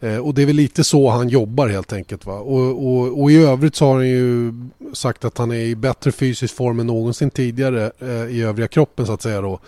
[0.00, 2.26] Eh, och det är väl lite så han jobbar helt enkelt.
[2.26, 2.38] Va?
[2.38, 4.52] Och, och, och i övrigt så har han ju
[4.92, 9.06] sagt att han är i bättre fysisk form än någonsin tidigare eh, i övriga kroppen
[9.06, 9.60] så att säga då.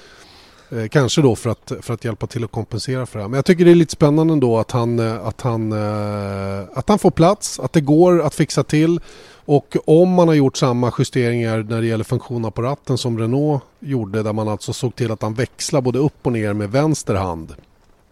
[0.70, 3.28] Eh, kanske då för att, för att hjälpa till att kompensera för det här.
[3.28, 6.88] Men jag tycker det är lite spännande ändå att han, eh, att han, eh, att
[6.88, 9.00] han får plats, att det går att fixa till.
[9.44, 13.62] Och om man har gjort samma justeringar när det gäller funktionerna på ratten som Renault
[13.80, 17.14] gjorde där man alltså såg till att han växlar både upp och ner med vänster
[17.14, 17.54] hand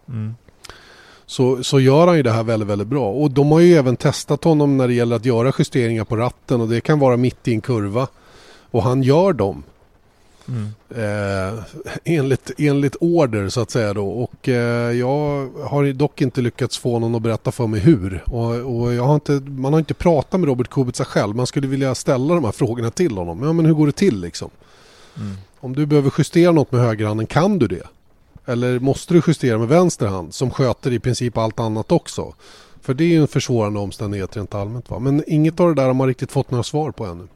[0.09, 0.35] Mm.
[1.25, 3.11] så, så gör han ju det här väldigt, väldigt bra.
[3.11, 6.61] Och de har ju även testat honom när det gäller att göra justeringar på ratten
[6.61, 8.07] och det kan vara mitt i en kurva.
[8.71, 9.63] Och han gör dem.
[10.47, 10.67] Mm.
[10.89, 11.63] Eh,
[12.03, 14.09] enligt, enligt order så att säga då.
[14.09, 18.23] Och eh, jag har dock inte lyckats få någon att berätta för mig hur.
[18.25, 21.35] Och, och jag har inte, man har inte pratat med Robert Kubica själv.
[21.35, 23.43] Man skulle vilja ställa de här frågorna till honom.
[23.43, 24.49] Ja men hur går det till liksom?
[25.17, 25.35] Mm.
[25.59, 27.87] Om du behöver justera något med högerhanden, kan du det?
[28.45, 32.33] Eller måste du justera med vänster hand som sköter i princip allt annat också?
[32.81, 34.89] För det är ju en försvårande omständighet rent allmänt.
[34.89, 34.99] Va?
[34.99, 37.27] Men inget av det där har man riktigt fått några svar på ännu.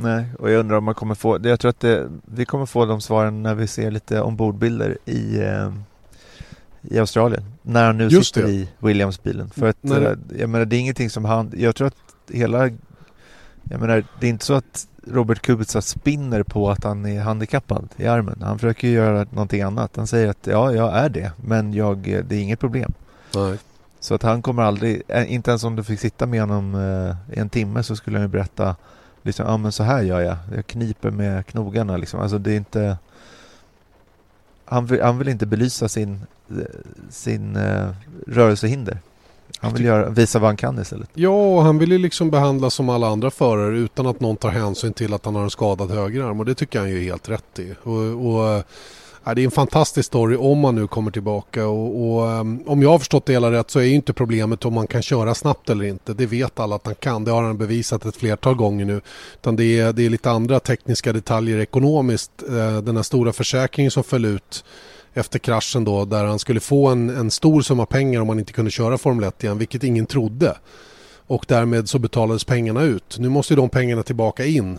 [0.00, 2.86] Nej, och jag undrar om man kommer få, jag tror att det, vi kommer få
[2.86, 5.72] de svaren när vi ser lite ombordbilder i, eh,
[6.82, 7.42] i Australien.
[7.62, 8.52] När han nu Just sitter det.
[8.54, 9.50] i Williams-bilen.
[9.50, 11.96] För att, det- eh, jag menar det är ingenting som han, jag tror att
[12.32, 12.66] hela,
[13.64, 17.88] jag menar det är inte så att Robert Kubica spinner på att han är handikappad
[17.96, 18.38] i armen.
[18.42, 19.96] Han försöker ju göra någonting annat.
[19.96, 22.92] Han säger att ja, jag är det, men jag, eh, det är inget problem.
[23.34, 23.58] Nej.
[24.00, 26.74] Så att han kommer aldrig, eh, inte ens om du fick sitta med honom
[27.32, 28.76] i en timme så skulle han ju berätta
[29.26, 30.36] liksom, ja men så här gör jag.
[30.54, 32.20] Jag kniper med knogarna liksom.
[32.20, 32.96] Alltså det är inte
[34.66, 36.20] han vill, han vill inte belysa sin,
[36.50, 36.56] eh,
[37.10, 37.88] sin eh,
[38.26, 38.98] rörelsehinder.
[39.58, 41.10] Han vill göra, visa vad han kan istället.
[41.14, 44.50] Ja, och han vill ju liksom behandlas som alla andra förare utan att någon tar
[44.50, 46.40] hänsyn till att han har en skadad högerarm.
[46.40, 47.74] Och det tycker han ju är helt rätt i.
[47.82, 48.64] Och, och,
[49.26, 51.66] ja, det är en fantastisk story om han nu kommer tillbaka.
[51.66, 54.64] Och, och um, om jag har förstått det hela rätt så är ju inte problemet
[54.64, 56.14] om man kan köra snabbt eller inte.
[56.14, 57.24] Det vet alla att han kan.
[57.24, 59.00] Det har han bevisat ett flertal gånger nu.
[59.34, 62.30] Utan det är, det är lite andra tekniska detaljer ekonomiskt.
[62.50, 64.64] Uh, Den här stora försäkringen som föll ut
[65.14, 68.52] efter kraschen då där han skulle få en, en stor summa pengar om han inte
[68.52, 70.56] kunde köra Formel 1 igen, vilket ingen trodde.
[71.26, 73.16] Och därmed så betalades pengarna ut.
[73.18, 74.78] Nu måste ju de pengarna tillbaka in.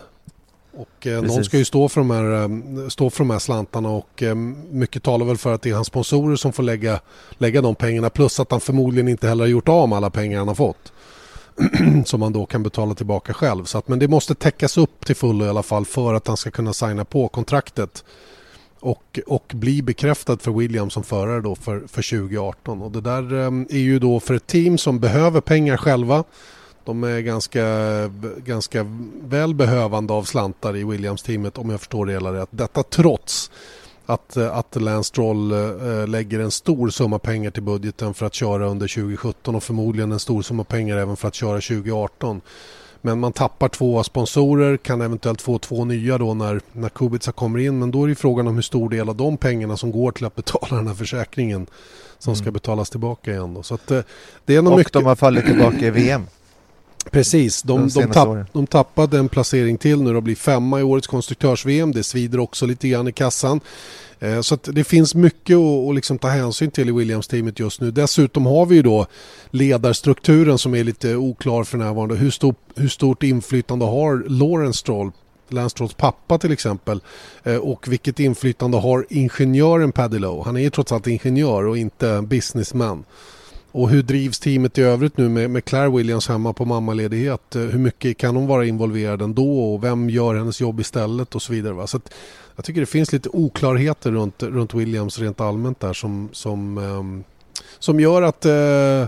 [0.77, 3.89] Och eh, någon ska ju stå för, de här, eh, stå för de här slantarna
[3.89, 4.35] och eh,
[4.71, 6.99] mycket talar väl för att det är hans sponsorer som får lägga,
[7.37, 10.39] lägga de pengarna plus att han förmodligen inte heller har gjort av med alla pengar
[10.39, 10.91] han har fått.
[12.05, 13.63] som han då kan betala tillbaka själv.
[13.63, 16.37] Så att, men det måste täckas upp till fullo i alla fall för att han
[16.37, 18.03] ska kunna signa på kontraktet
[18.79, 22.81] och, och bli bekräftad för Williams som förare då för, för 2018.
[22.81, 26.23] Och det där um, är ju då för ett team som behöver pengar själva.
[26.87, 27.65] De är ganska,
[28.37, 28.85] ganska
[29.21, 32.49] väl behövande av slantar i Williams-teamet om jag förstår det hela rätt.
[32.51, 33.51] Detta trots
[34.05, 38.67] att, att Lance Stroll äh, lägger en stor summa pengar till budgeten för att köra
[38.67, 42.41] under 2017 och förmodligen en stor summa pengar även för att köra 2018.
[43.01, 47.59] Men man tappar två sponsorer, kan eventuellt få två nya då när, när Kubica kommer
[47.59, 47.79] in.
[47.79, 50.25] Men då är det frågan om hur stor del av de pengarna som går till
[50.25, 51.67] att betala den här försäkringen
[52.19, 52.43] som mm.
[52.43, 53.53] ska betalas tillbaka igen.
[53.53, 53.63] Då.
[53.63, 54.01] Så att, eh,
[54.45, 54.93] det är nog och mycket...
[54.93, 56.27] de har fallit tillbaka i VM.
[57.11, 61.07] Precis, de, de, tapp, de, tappade en placering till nu och blir femma i årets
[61.07, 61.91] konstruktörs-VM.
[61.91, 63.61] Det svider också lite grann i kassan.
[64.19, 67.91] Eh, så det finns mycket att, liksom ta hänsyn till i Williams-teamet just nu.
[67.91, 69.05] Dessutom har vi ju då
[69.49, 72.15] ledarstrukturen som är lite oklar för närvarande.
[72.15, 75.11] Hur, stor, hur stort inflytande har Lawrence Stroll
[75.49, 77.01] Lance Strolls pappa till exempel
[77.43, 80.43] eh, och vilket inflytande har ingenjören Paddy Lowe?
[80.43, 83.05] Han är ju trots allt ingenjör och inte businessman.
[83.77, 87.55] Och hur drivs teamet i övrigt nu med, med Claire Williams hemma på mammaledighet?
[87.55, 91.41] Eh, hur mycket kan hon vara involverad ändå och vem gör hennes jobb istället och
[91.41, 91.73] så vidare.
[91.73, 91.87] Va?
[91.87, 91.99] Så
[92.55, 97.23] jag tycker det finns lite oklarheter runt, runt Williams rent allmänt där som, som, um,
[97.79, 99.07] som gör att uh,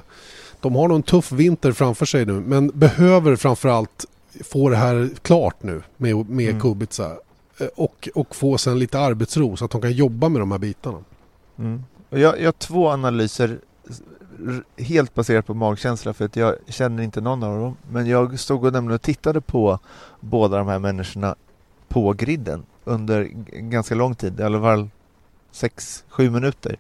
[0.61, 4.05] de har nog en tuff vinter framför sig nu men behöver framförallt
[4.43, 6.61] få det här klart nu med, med mm.
[6.61, 7.11] Kubica
[7.59, 10.59] eh, och, och få sen lite arbetsro så att de kan jobba med de här
[10.59, 10.99] bitarna.
[11.59, 11.83] Mm.
[12.09, 13.59] Jag, jag har två analyser
[14.77, 17.77] helt baserat på magkänsla för att jag känner inte någon av dem.
[17.91, 19.79] Men jag stod och nämligen och tittade på
[20.19, 21.35] båda de här människorna
[21.87, 23.23] på griden under
[23.53, 24.89] ganska lång tid, i alla fall
[25.53, 26.77] 6-7 minuter.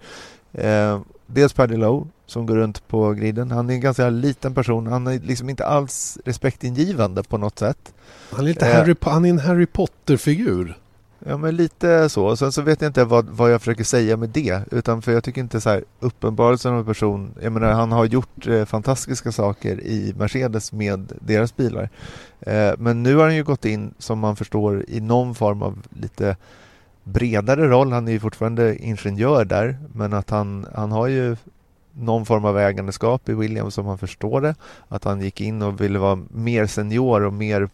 [0.53, 3.51] Eh, dels Paddy Lowe som går runt på griden.
[3.51, 4.87] Han är en ganska liten person.
[4.87, 7.93] Han är liksom inte alls respektingivande på något sätt.
[8.31, 10.77] Han är, lite eh, Harry, han är en Harry Potter-figur.
[11.25, 12.35] Ja men lite så.
[12.35, 14.61] Sen så vet jag inte vad, vad jag försöker säga med det.
[14.71, 17.31] Utan för jag tycker inte så här uppenbarelsen av en person.
[17.41, 21.89] Jag menar han har gjort eh, fantastiska saker i Mercedes med deras bilar.
[22.39, 25.77] Eh, men nu har han ju gått in som man förstår i någon form av
[25.89, 26.37] lite
[27.03, 27.91] bredare roll.
[27.91, 29.77] Han är ju fortfarande ingenjör där.
[29.93, 31.35] Men att han, han har ju
[31.91, 34.55] någon form av ägandeskap i Williams som man förstår det.
[34.87, 37.69] Att han gick in och ville vara mer senior och mer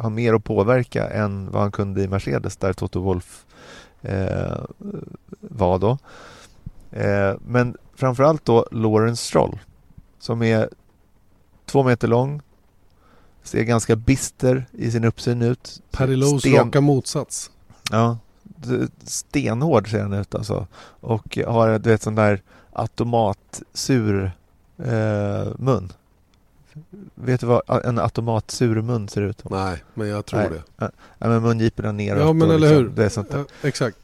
[0.00, 3.44] har mer att påverka än vad han kunde i Mercedes där Toto Wolff
[4.02, 4.58] eh,
[5.40, 5.98] var då.
[6.90, 9.58] Eh, men framförallt då Lawrence Stroll
[10.18, 10.68] som är
[11.66, 12.42] två meter lång,
[13.42, 15.82] ser ganska bister i sin uppsyn ut.
[15.92, 16.54] Lowe's Sten...
[16.54, 17.50] raka motsats.
[17.90, 18.18] Ja,
[19.04, 20.66] stenhård ser han ut alltså.
[21.00, 22.42] Och har du vet sån där
[22.72, 24.32] automatsur
[24.78, 25.92] eh, mun.
[27.14, 29.56] Vet du vad en automat surmun ser ut som?
[29.56, 30.50] Nej, men jag tror Nej.
[30.50, 30.90] det.
[31.18, 32.20] Ja, men mungiporna neråt.
[32.20, 32.88] Ja, men eller liksom, hur.
[32.88, 33.96] Det är sånt ja, exakt.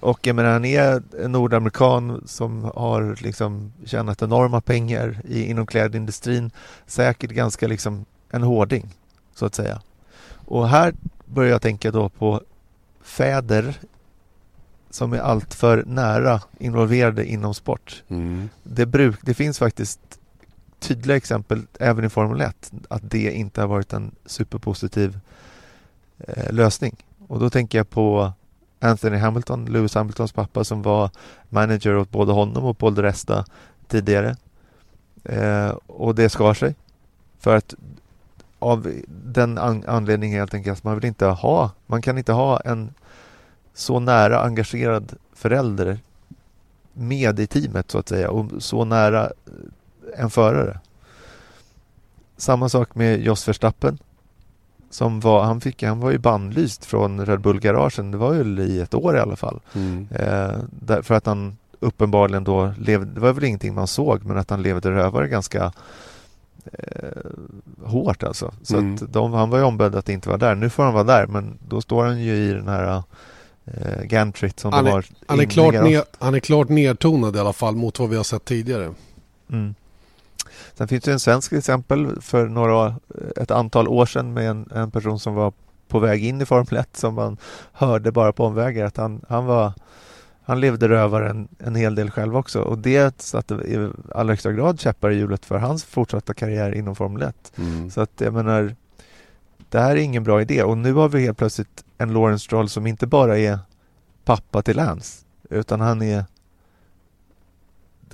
[0.00, 5.66] Och jag menar, han är en nordamerikan som har liksom tjänat enorma pengar i, inom
[5.66, 6.50] klädindustrin.
[6.86, 8.94] Säkert ganska liksom en hårding,
[9.34, 9.80] så att säga.
[10.28, 10.94] Och här
[11.24, 12.40] börjar jag tänka då på
[13.02, 13.78] fäder
[14.90, 18.02] som är alltför nära involverade inom sport.
[18.08, 18.48] Mm.
[18.62, 20.00] Det, bruk, det finns faktiskt
[20.78, 25.18] tydliga exempel även i Formel 1 att det inte har varit en superpositiv
[26.18, 26.96] eh, lösning.
[27.28, 28.32] Och då tänker jag på
[28.80, 31.10] Anthony Hamilton, Lewis Hamiltons pappa som var
[31.48, 33.44] manager åt både honom och Paul de Resta
[33.88, 34.36] tidigare.
[35.24, 36.74] Eh, och det skar sig.
[37.38, 37.74] För att
[38.58, 42.60] av den an anledningen helt enkelt att man vill inte ha, man kan inte ha
[42.60, 42.94] en
[43.74, 45.98] så nära engagerad förälder
[46.92, 49.32] med i teamet så att säga och så nära
[50.16, 50.80] en förare.
[52.36, 53.98] Samma sak med Jos Verstappen.
[54.90, 58.10] Som var, han, fick, han var ju bannlyst från Red Bull-garagen.
[58.10, 59.60] Det var ju i ett år i alla fall.
[59.74, 60.08] Mm.
[60.10, 64.50] Eh, därför att han uppenbarligen då levde, det var väl ingenting man såg, men att
[64.50, 65.72] han levde rövare ganska
[66.72, 67.30] eh,
[67.84, 68.54] hårt alltså.
[68.62, 68.94] Så mm.
[68.94, 70.54] att de, han var ju ombedd att inte vara där.
[70.54, 73.02] Nu får han vara där, men då står han ju i den här
[73.64, 75.04] eh, Gantrit som han de har.
[75.26, 78.24] han, är klart ner, han är klart nedtonad i alla fall mot vad vi har
[78.24, 78.90] sett tidigare.
[79.50, 79.74] Mm.
[80.78, 82.96] Sen finns det en svensk exempel för några,
[83.36, 85.52] ett antal år sedan med en, en person som var
[85.88, 87.36] på väg in i Formel 1 som man
[87.72, 89.72] hörde bara på omvägar att han, han var
[90.48, 94.80] han levde rövaren en hel del själv också och det satte i allra högsta grad
[94.80, 97.52] käppar i hjulet för hans fortsatta karriär inom Formel 1.
[97.58, 97.90] Mm.
[97.90, 98.76] Så att jag menar,
[99.68, 102.68] det här är ingen bra idé och nu har vi helt plötsligt en Lawrence Stroll
[102.68, 103.58] som inte bara är
[104.24, 106.24] pappa till Lance utan han är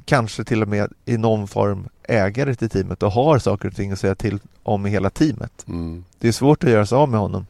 [0.04, 3.92] kanske till och med i någon form ägare till teamet och har saker och ting
[3.92, 5.64] att säga till om i hela teamet.
[5.68, 6.04] Mm.
[6.18, 7.46] Det är svårt att göra sig av med honom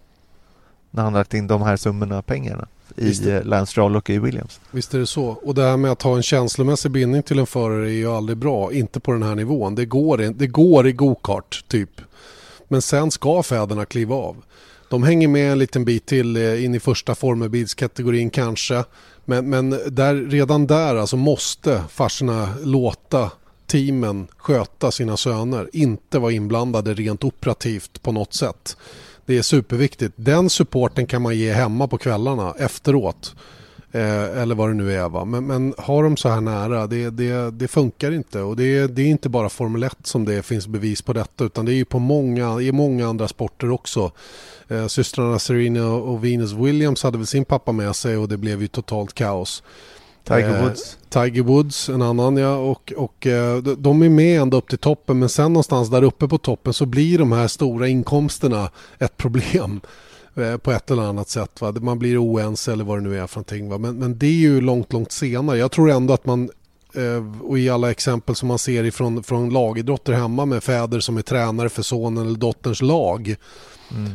[0.91, 4.19] när han har lagt in de här summorna pengarna i eh, Lance Stroll och i
[4.19, 4.61] Williams.
[4.71, 5.25] Visst är det så.
[5.25, 8.39] Och det här med att ha en känslomässig bindning till en förare är ju aldrig
[8.39, 8.73] bra.
[8.73, 9.75] Inte på den här nivån.
[9.75, 12.01] Det går, det går i go-kart typ.
[12.69, 14.37] Men sen ska fäderna kliva av.
[14.89, 18.85] De hänger med en liten bit till eh, in i första formelbilskategorin kanske.
[19.25, 23.31] Men, men där, redan där alltså måste farsorna låta
[23.67, 25.71] teamen sköta sina söner.
[25.73, 28.77] Inte vara inblandade rent operativt på något sätt.
[29.27, 30.15] Det är superviktigt.
[30.17, 33.35] Den supporten kan man ge hemma på kvällarna efteråt.
[33.95, 35.09] Eh, eller vad det nu är.
[35.09, 35.25] Va?
[35.25, 38.41] Men, men har de så här nära, det, det, det funkar inte.
[38.41, 41.45] Och det, det är inte bara Formel 1 som det finns bevis på detta.
[41.45, 44.11] Utan det är ju på många, i många andra sporter också.
[44.69, 48.63] Eh, systrarna Serena och Venus Williams hade väl sin pappa med sig och det blev
[48.63, 49.63] ju totalt kaos.
[50.29, 50.99] Tiger Eh, Woods.
[51.09, 52.57] Tiger Woods, en annan ja.
[52.57, 56.03] Och, och eh, de- de är med ända upp till toppen men sen någonstans där
[56.03, 59.81] uppe på toppen så blir de här stora inkomsterna ett problem.
[60.35, 61.61] Eh, På ett eller annat sätt.
[61.61, 61.73] Va?
[61.73, 63.69] Man blir oense eller vad det nu är för någonting.
[63.69, 63.79] Va?
[63.79, 65.59] Men, men det är ju långt, långt senare.
[65.59, 66.51] Jag tror ändå att man
[66.95, 71.17] eh, och i alla exempel som man ser ifrån, från lagidrotter hemma med fäder som
[71.17, 73.37] är tränare för sonen eller dotterns lag.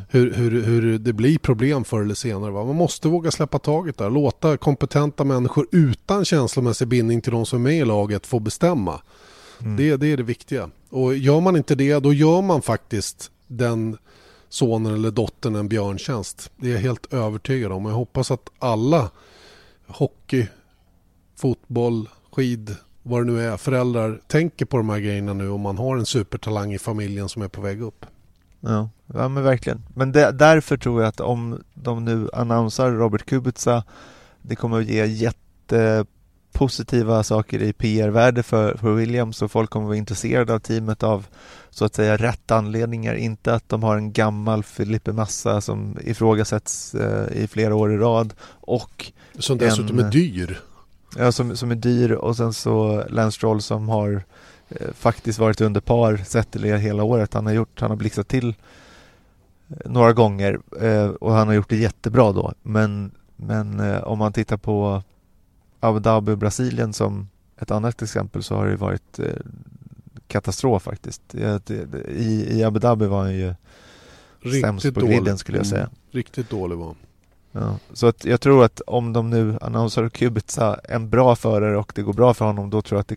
[0.10, 2.52] Hur, hur, hur det blir problem förr eller senare.
[2.52, 2.66] Va?
[2.66, 4.10] Man måste våga släppa taget där.
[4.10, 9.02] Låta kompetenta människor utan känslomässig bindning till de som är med i laget få bestämma.
[9.78, 10.70] Det, det är det viktiga.
[10.90, 13.98] Och gör man inte det då gör man faktiskt den
[14.50, 16.52] sonen eller dottern en björntjänst.
[16.58, 17.86] Det är jag helt övertygad om.
[17.86, 19.10] Jag hoppas att alla
[19.88, 20.48] hockey,
[21.36, 25.78] fotboll, skid, vad det nu är, föräldrar tänker på de här grejerna nu om man
[25.78, 28.06] har en supertalang i familjen som är på väg upp.
[28.60, 29.84] Ja, ja men verkligen.
[29.96, 33.84] Men det, därför tror jag att om de nu annonserar Robert Kubica,
[34.42, 39.90] det kommer att ge jättepositiva saker i PR-värde för, för Williams och folk kommer att
[39.90, 41.28] vara intresserade av teamet av
[41.70, 43.16] så att säga rätt anledningar.
[43.16, 47.98] Inte att de har en gammal Felipe Massa som ifrågasätts eh, i flera år i
[47.98, 50.60] rad och Som dessutom En- är dyr.
[51.18, 54.24] Ja, som, som är dyr och sen så Lance Stroll som har
[54.70, 57.34] eh, faktiskt varit under par det hela året.
[57.34, 58.50] Han har gjort, han har blixtrat till
[59.70, 62.54] eh, några gånger eh, och han har gjort det jättebra då.
[62.62, 65.04] Men, men eh, om man tittar på
[65.80, 69.26] Abu Dhabi och Brasilien som ett annat exempel så har det varit eh,
[70.28, 71.36] katastrof faktiskt.
[71.36, 73.54] I, I Abu Dhabi var han ju
[74.62, 75.82] sämst på griden skulle jag säga.
[75.82, 76.96] Mm, riktigt dålig var han.
[77.52, 81.92] Ja, så att jag tror att om de nu annonserar Kubica en bra förare och
[81.96, 83.16] det går bra för honom då tror jag att det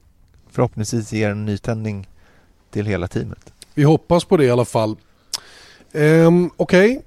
[0.50, 2.08] förhoppningsvis ger en nytändning
[2.70, 3.52] till hela teamet.
[3.74, 4.96] Vi hoppas på det i alla fall.
[5.92, 7.02] Ehm, Okej,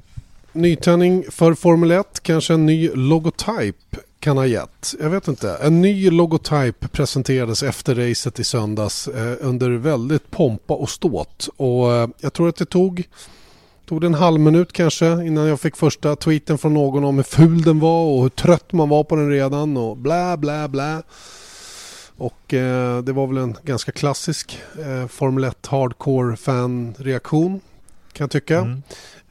[0.51, 2.19] nytändning för Formel 1.
[2.23, 4.95] Kanske en ny logotyp kan ha gett.
[4.99, 5.57] Jag vet inte.
[5.61, 11.49] En ny logotyp presenterades efter racet i söndags eh, under väldigt pompa och ståt.
[11.57, 13.03] Och eh, jag tror att det tog,
[13.85, 17.23] tog det en halv minut kanske innan jag fick första tweeten från någon om hur
[17.23, 21.01] ful den var och hur trött man var på den redan och blä, blä, blä.
[22.17, 27.59] Och eh, det var väl en ganska klassisk eh, Formel 1 hardcore fan-reaktion
[28.13, 28.57] kan jag tycka.
[28.57, 28.83] Mm.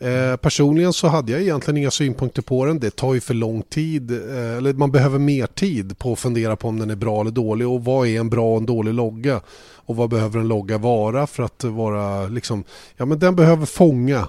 [0.03, 2.79] Eh, personligen så hade jag egentligen inga synpunkter på den.
[2.79, 4.11] Det tar ju för lång tid.
[4.11, 7.31] Eh, eller man behöver mer tid på att fundera på om den är bra eller
[7.31, 7.69] dålig.
[7.69, 9.41] Och vad är en bra och en dålig logga?
[9.75, 12.65] Och vad behöver en logga vara för att vara liksom...
[12.97, 14.29] Ja men den behöver fånga.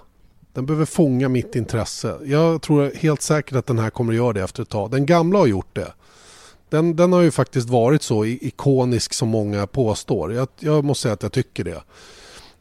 [0.54, 2.18] Den behöver fånga mitt intresse.
[2.26, 4.92] Jag tror helt säkert att den här kommer att göra det efter ett tag.
[4.92, 5.94] Den gamla har gjort det.
[6.70, 10.34] Den, den har ju faktiskt varit så ikonisk som många påstår.
[10.34, 11.84] Jag, jag måste säga att jag tycker det.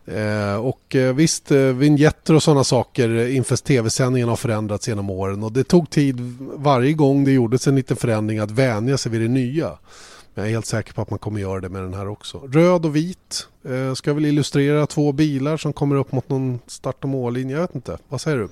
[0.06, 5.42] Eh, och eh, visst, eh, vignetter och sådana saker inför tv-sändningen har förändrats genom åren.
[5.42, 6.20] Och det tog tid
[6.54, 9.68] varje gång det gjordes en liten förändring att vänja sig vid det nya.
[10.34, 12.38] Men jag är helt säker på att man kommer göra det med den här också.
[12.38, 13.48] Röd och vit.
[13.68, 17.54] Eh, ska väl illustrera två bilar som kommer upp mot någon start och mållinje.
[17.56, 17.98] Jag vet inte.
[18.08, 18.48] Vad säger du?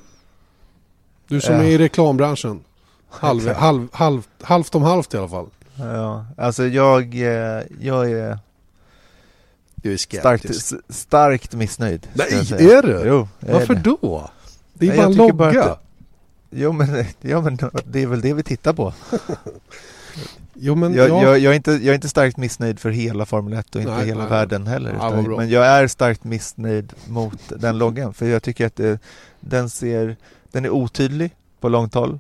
[1.28, 1.62] Du som Ja.
[1.62, 2.60] är i reklambranschen.
[3.08, 5.46] Halv, halv, halv, halvt om halvt i alla fall.
[5.78, 8.38] Ja, alltså jag, eh, jag är
[9.82, 12.08] Du är starkt, s- starkt missnöjd.
[12.14, 13.02] Nej, jag är du?
[13.06, 13.80] Jo, jag är Varför det.
[13.80, 14.30] då?
[14.74, 15.64] Det är Nej, bara jag en tycker bara logga.
[15.64, 15.82] att
[16.50, 18.94] Jo men, ja men det är väl det vi tittar på.
[20.54, 21.22] Jo men Jag, ja.
[21.22, 23.94] jag, jag, är inte, jag är inte starkt missnöjd för hela Formel 1 och inte
[23.94, 24.92] Nej, hela nej, världen heller.
[24.98, 28.14] Ja, men jag är starkt missnöjd mot den loggan.
[28.14, 28.98] För jag tycker att det,
[29.40, 30.16] den ser,
[30.52, 32.18] den är otydlig på långt håll.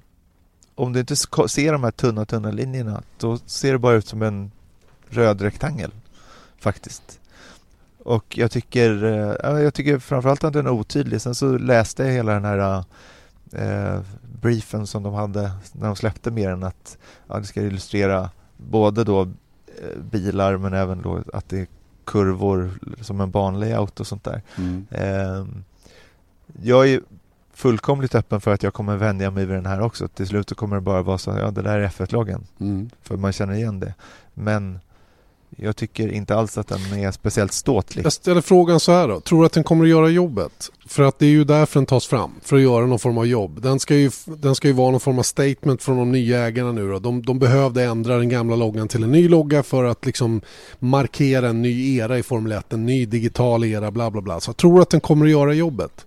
[0.74, 4.22] om du inte ser de här tunna, tunna linjerna, då ser det bara ut som
[4.22, 4.50] en
[5.08, 5.90] röd rektangel.
[6.60, 7.19] Faktiskt.
[8.04, 11.20] Och jag tycker, eh, ja, jag tycker framförallt att den är otydlig.
[11.20, 12.84] Sen så läste jag hela den här
[13.52, 14.00] eh,
[14.40, 16.98] briefen som de hade när de släppte mer än att
[17.28, 21.66] ja, det ska illustrera både då eh, bilar men även då att det är
[22.04, 22.70] kurvor
[23.00, 24.42] som en banlayout och sånt där.
[24.58, 24.86] Mm.
[24.90, 25.46] Eh,
[26.62, 27.00] jag är
[27.52, 30.08] fullkomligt öppen för att jag kommer vänja mig vid den här också.
[30.08, 32.46] Till slut kommer det bara vara så, ja det där är F1-loggen.
[32.60, 32.90] Mm.
[33.02, 33.94] För man känner igen det.
[34.34, 34.80] Men
[35.56, 38.04] jag tycker inte alls att den är speciellt ståtlig.
[38.04, 39.20] Jag ställer frågan så här då.
[39.20, 40.70] Tror du att den kommer att göra jobbet?
[40.86, 42.30] För att det är ju därför den tas fram.
[42.42, 43.62] För att göra någon form av jobb.
[43.62, 46.72] Den ska ju, den ska ju vara någon form av statement från de nya ägarna
[46.72, 46.98] nu då.
[46.98, 50.40] De, de behövde ändra den gamla loggan till en ny logga för att liksom
[50.78, 52.72] markera en ny era i Formel 1.
[52.72, 54.40] En ny digital era, bla bla bla.
[54.40, 56.06] Så tror du att den kommer att göra jobbet?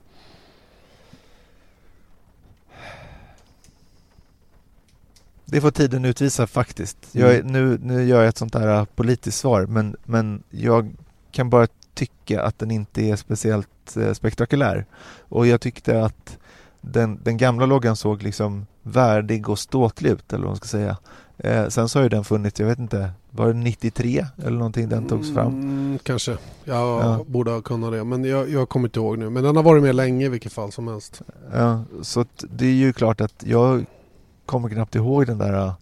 [5.53, 6.97] Det får tiden utvisa faktiskt.
[7.11, 7.47] Jag, Mm.
[7.47, 10.91] nu, nu gör jag ett sånt här äh, politiskt svar men, men jag
[11.31, 14.85] kan bara tycka att den inte är speciellt eh, spektakulär.
[15.29, 16.37] Och jag tyckte att
[16.81, 20.97] den, den gamla loggan såg liksom värdig och ståtlig ut eller vad man ska säga.
[21.37, 24.89] Eh, sen så har ju den funnits, jag vet inte, var det 93 eller någonting
[24.89, 25.47] den togs fram?
[25.53, 26.31] Mm, kanske.
[26.63, 27.23] Jag Ja.
[27.27, 28.03] borde ha kunnat det.
[28.03, 29.29] Men jag, jag kommer inte ihåg nu.
[29.29, 31.21] Men den har varit med länge i vilket fall som helst.
[31.53, 33.85] Ja, så det är ju klart att jag
[34.45, 35.73] kommer knappt ihåg den där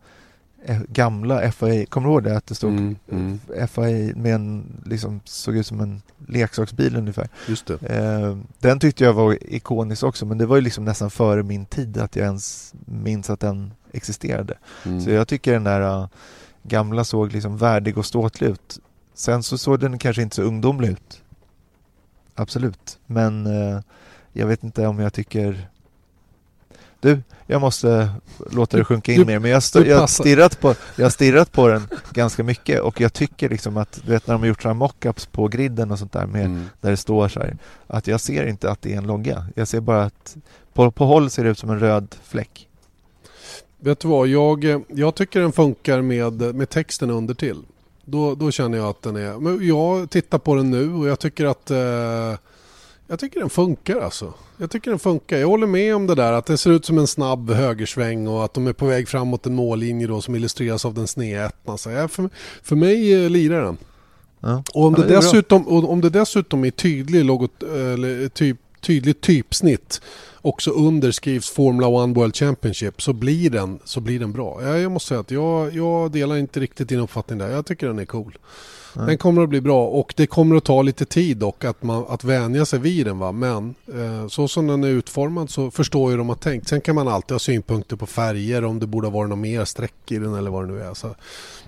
[0.66, 2.38] eh, gamla FAI, kommer du ihåg det?
[2.38, 3.68] Att det stod Mm, mm.
[3.68, 7.30] FAI med en, liksom såg ut som en leksaksbil ungefär.
[7.48, 7.74] Just det.
[7.74, 11.66] Eh, den tyckte jag var ikonisk också men det var ju liksom nästan före min
[11.66, 14.58] tid att jag ens minns att den existerade.
[14.86, 15.02] Mm.
[15.02, 16.08] Så jag tycker den där eh,
[16.64, 18.80] gamla såg liksom värdig och ståtlig ut.
[19.14, 21.22] Sen så såg den kanske inte så ungdomlig ut.
[22.36, 23.00] Absolut.
[23.06, 23.80] Men eh,
[24.34, 25.70] jag vet inte om jag tycker
[27.02, 28.10] du, jag måste
[28.52, 31.52] låta det sjunka in Du- mer men jag, jag, har stirrat på, jag har stirrat
[31.52, 34.62] på den ganska mycket och jag tycker liksom att, du vet när de har gjort
[34.62, 36.66] sådana mockups på griden och sånt där med Mm.
[36.82, 39.46] där det står så här att jag ser inte att det är en logga.
[39.56, 40.36] Jag ser bara att
[40.74, 42.68] på, på håll ser det ut som en röd fläck.
[43.80, 47.64] Vet du vad, jag, jag tycker den funkar med, med texten under till.
[48.06, 49.40] Då, då känner jag att den är...
[49.40, 51.72] Men jag tittar på den nu och jag tycker att...
[51.72, 52.40] Eh,
[53.12, 54.34] jag tycker den funkar alltså.
[54.58, 55.38] Jag tycker den funkar.
[55.38, 58.46] Jag håller med om det där att det ser ut som en snabb högersväng och
[58.46, 61.78] att de är på väg framåt en mållinje då som illustreras av den sneda ettan.
[61.78, 62.30] Så jag, för,
[62.64, 63.78] för mig eh, lirar den.
[64.40, 64.64] Ja.
[64.74, 69.22] Och om, Ja, det det dessutom, om det dessutom är tydlig logot, eller typ, tydligt
[69.22, 70.02] typsnitt
[70.42, 74.60] också under skrivs Formula One World Championship så blir den, så blir den bra.
[74.64, 77.50] Jag, jag måste säga att jag, jag delar inte riktigt din uppfattning där.
[77.50, 78.38] Jag tycker den är cool.
[78.94, 79.06] Nej.
[79.06, 82.06] Den kommer att bli bra och det kommer att ta lite tid dock att, man,
[82.10, 83.20] att vänja sig vid den.
[83.20, 83.32] Va?
[83.32, 86.68] Men eh, så som den är utformad så förstår jag hur de har tänkt.
[86.68, 89.66] Sen kan man alltid ha synpunkter på färger om det borde ha varit något mer
[89.66, 90.94] streck i den eller vad det nu är.
[90.94, 91.16] Så,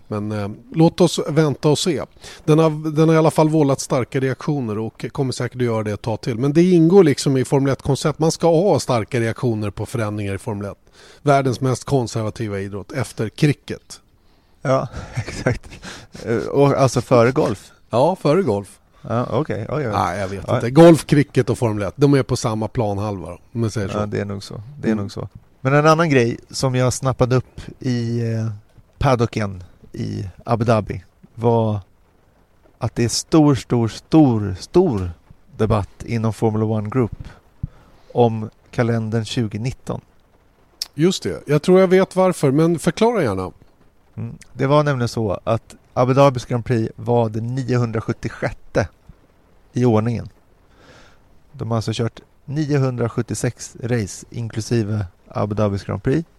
[0.07, 2.03] men eh, låt oss vänta och se.
[2.45, 5.83] Den har, den har i alla fall vållat starka reaktioner och kommer säkert att göra
[5.83, 6.37] det ett tag till.
[6.37, 8.19] Men det ingår liksom i Formel 1-koncept.
[8.19, 10.77] Man ska ha starka reaktioner på förändringar i Formel 1.
[11.21, 13.99] Världens mest konservativa idrott efter cricket.
[14.65, 15.69] Ja, exakt.
[16.25, 17.71] Eh, Och alltså före golf?
[17.89, 18.79] Ja, före golf.
[19.01, 19.65] Ja, okej.
[19.69, 19.87] Oj.
[19.87, 20.55] Nej, jag vet Ja.
[20.55, 20.69] inte.
[20.69, 21.93] Golf, cricket och Formel 1.
[21.95, 23.97] De är på samma planhalva då, om man säger så.
[23.97, 24.61] Ja, det är nog så.
[24.79, 25.01] Det är Mm.
[25.03, 25.29] nog så.
[25.61, 28.49] Men en annan grej som jag snappade upp i eh,
[28.97, 31.03] paddocken i Abu Dhabi
[31.35, 31.79] var
[32.77, 35.11] att det är stor, stor, stor, stor
[35.57, 37.27] debatt inom Formula One Group
[38.13, 40.01] om kalendern 2019.
[40.93, 41.43] Just det.
[41.47, 43.51] Jag tror jag vet varför, men förklara gärna.
[44.15, 44.37] Mm.
[44.53, 48.55] Det var nämligen så att Abu Dhabis Grand Prix var det 976
[49.73, 50.29] i ordningen.
[51.51, 56.29] De har alltså kört 976 race inklusive Abu Dhabis Grand Prix.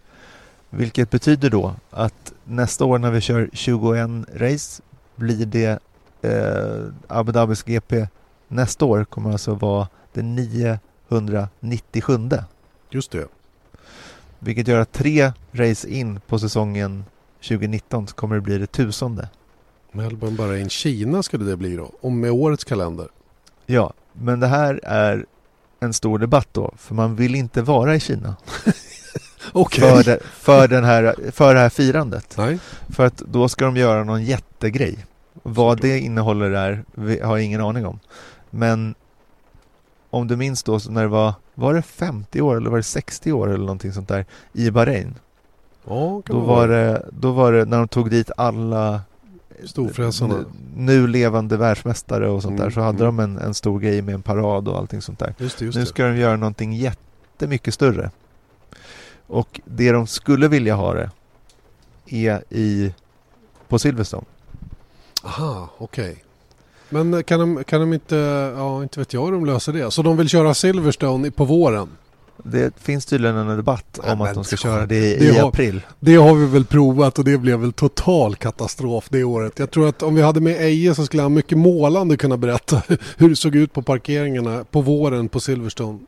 [0.71, 4.83] Vilket betyder då att nästa år när vi kör 21 race
[5.17, 5.79] blir det
[6.23, 8.07] eh, Abu Dhabis GP
[8.49, 12.31] nästa år kommer alltså vara det 997.
[12.91, 13.27] Just det.
[14.39, 17.05] Vilket gör att tre race in på säsongen
[17.49, 19.29] 2019 så kommer det bli det tusende.
[19.93, 21.93] Melbourne bara in Kina skulle det bli då.
[22.01, 23.09] Och med årets kalender.
[23.67, 25.27] Ja, men det här är
[25.81, 28.37] en stor debatt då, för man vill inte vara i Kina
[29.53, 29.81] Okej.
[29.81, 32.35] för, det, för, den här, för det här firandet.
[32.39, 32.59] Nej.
[32.89, 35.07] För att då ska de göra någon jättegrej.
[35.43, 36.85] Vad det innehåller där
[37.25, 37.99] har jag ingen aning om.
[38.51, 38.95] Men
[40.11, 43.33] om du minns då när det var, var det 50 år eller var det 60
[43.33, 45.15] år eller någonting sånt där i Bahrain?
[45.89, 49.01] Ja, Då var, det, då var det när de tog dit alla
[49.65, 50.45] Storfräsarna.
[50.77, 53.17] nu, levande världsmästare och sånt Mm, där så hade mm.
[53.17, 55.35] de en, en stor grej med en parad och allting sånt där.
[55.39, 55.87] Just det, just nu det.
[55.89, 58.11] ska de göra någonting jättemycket större.
[59.27, 61.11] Och det de skulle vilja ha det
[62.07, 62.95] är i,
[63.69, 64.25] på Silverstone.
[65.25, 66.25] Aha, okej.
[66.89, 68.17] Men kan de, kan de inte,
[68.57, 69.91] ja inte vet jag hur de löser det.
[69.91, 71.89] Så de vill köra Silverstone på våren?
[72.43, 74.87] Det finns tydligen en debatt om Nej, att de ska det- köra det
[75.19, 75.81] det i har- april.
[76.01, 79.59] Det har vi väl provat och det blev väl total katastrof det året.
[79.59, 82.83] Jag tror att om vi hade med Eje så skulle han mycket målande kunna berätta
[83.17, 85.99] hur det såg ut på parkeringarna på våren på Silverstone.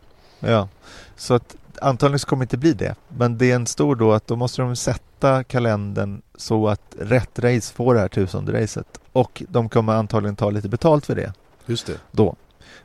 [0.40, 0.68] Ja,
[1.16, 2.94] så att antagligen så kommer det inte bli det.
[3.08, 7.38] Men det är en stor då att då måste de sätta kalendern så att rätt
[7.38, 8.86] race får det här tusende racet.
[9.12, 11.32] Och de kommer antagligen ta lite betalt för det
[11.66, 11.92] Just det.
[12.10, 12.36] då.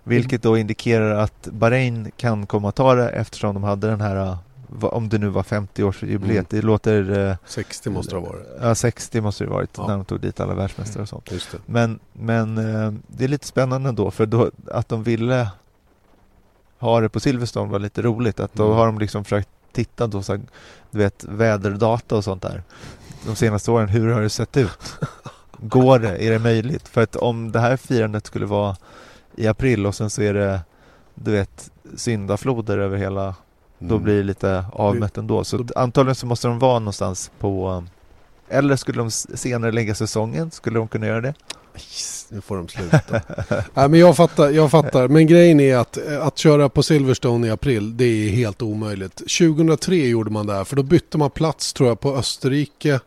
[0.03, 4.37] Vilket då indikerar att Bahrain kan komma att ta det eftersom de hade den här,
[4.67, 6.45] va- om det nu var 50-årsjubileet, Mm.
[6.49, 8.47] det låter, uh, 60 måste det ha varit.
[8.61, 9.87] ja 60 måste det varit Ja.
[9.87, 11.31] när de tog dit alla världsmästare och sånt.
[11.31, 11.57] Just det.
[11.65, 15.49] Men, men eh, det är lite spännande ändå för då, att de ville
[16.79, 18.39] ha det på Silverstone var lite roligt.
[18.39, 18.77] Att då Mm.
[18.77, 20.33] har de liksom försökt titta då, så,
[20.91, 22.63] du vet, väderdata och sånt där.
[23.25, 24.95] De senaste åren, hur har det sett ut?
[25.57, 26.17] Går det?
[26.27, 26.87] Är det möjligt?
[26.87, 28.75] För att om det här firandet skulle vara
[29.35, 30.59] i april och sen så är det,
[31.15, 33.35] du vet, syndafloder över hela,
[33.79, 34.03] då Mm.
[34.03, 35.43] blir det lite avmätt ändå.
[35.43, 37.83] Så då- antagligen så måste de vara någonstans på
[38.49, 40.51] eller skulle de senare lägga säsongen?
[40.51, 41.33] Skulle de kunna göra det?
[42.29, 43.21] Nu får de sluta.
[43.73, 45.07] Nej, men jag fattar, jag fattar.
[45.07, 49.15] Men grejen är att, att köra på Silverstone i april, det är helt omöjligt.
[49.15, 52.99] 2003 gjorde man det här, för då bytte man plats tror jag på Österrike.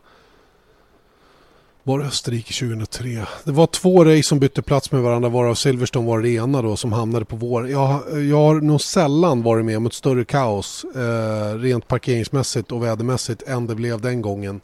[1.87, 3.25] Var Österrike 2003?
[3.43, 6.75] Det var två race som bytte plats med varandra varav Silverstone var det ena då
[6.75, 7.69] som hamnade på vår.
[7.69, 12.83] Jag, jag har nog sällan varit med om ett större kaos eh, rent parkeringsmässigt och
[12.83, 14.61] vädermässigt än det blev den gången.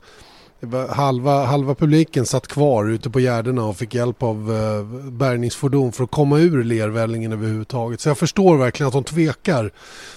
[0.89, 6.03] Halva, halva publiken satt kvar ute på gärdena och fick hjälp av eh, bärgningsfordon för
[6.03, 8.01] att komma ur lervällingen överhuvudtaget.
[8.01, 9.71] Så jag förstår verkligen att de tvekar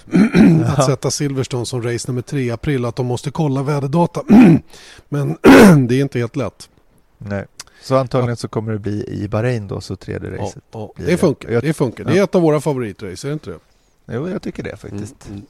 [0.77, 2.85] att sätta Silverstone som race nummer tre i april.
[2.85, 4.21] Att de måste kolla väderdata.
[5.09, 5.37] Men
[5.87, 6.69] det är inte helt lätt.
[7.17, 7.45] Nej.
[7.81, 10.63] Så antagligen så kommer det bli i Bahrain då, så tredje Ja, racet.
[10.71, 11.49] ja, blir det funkar.
[11.49, 12.03] Jag- Det funkar.
[12.03, 12.23] Det är ja.
[12.23, 13.59] ett av våra favoritrace, är det inte det?
[14.05, 15.15] Jo, jag tycker det faktiskt.
[15.27, 15.45] Mm, mm.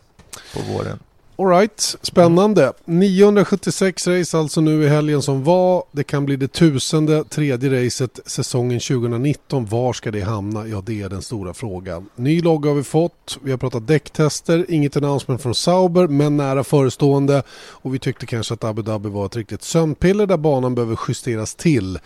[0.54, 1.00] På våren.
[1.38, 2.74] Alright, spännande.
[2.86, 5.84] 976 race alltså nu i helgen som var.
[5.92, 9.66] Det kan bli det tusende tredje racet säsongen 2019.
[9.66, 10.68] Var ska det hamna?
[10.68, 12.10] Ja, det är den stora frågan.
[12.16, 13.38] Ny logga har vi fått.
[13.42, 14.66] Vi har pratat däcktester.
[14.70, 17.44] Inget announcement från Sauber, men nära förestående.
[17.72, 21.56] Och vi tyckte kanske att Abu Dhabi var ett riktigt sömnpiller där banan behöver justeras
[21.56, 22.00] till.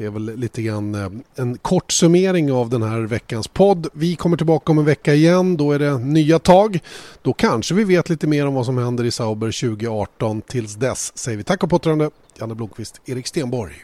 [0.00, 3.86] Det är väl lite grann eh, en kort summering av den här veckans podd.
[3.92, 5.56] Vi kommer tillbaka om en vecka igen.
[5.56, 6.78] Då är det nya tag.
[7.22, 10.42] Då kanske vi vet lite mer om vad som händer i Sauber 2018.
[10.42, 12.10] Tills dess säger vi tack och puttrande.
[12.38, 13.74] Janne Blomqvist, Erik Stenborg.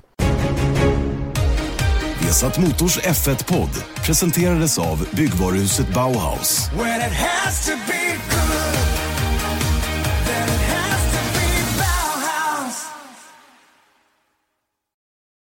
[2.20, 6.70] Vesat Motors F1-podd presenterades av byggvaruhuset Bauhaus.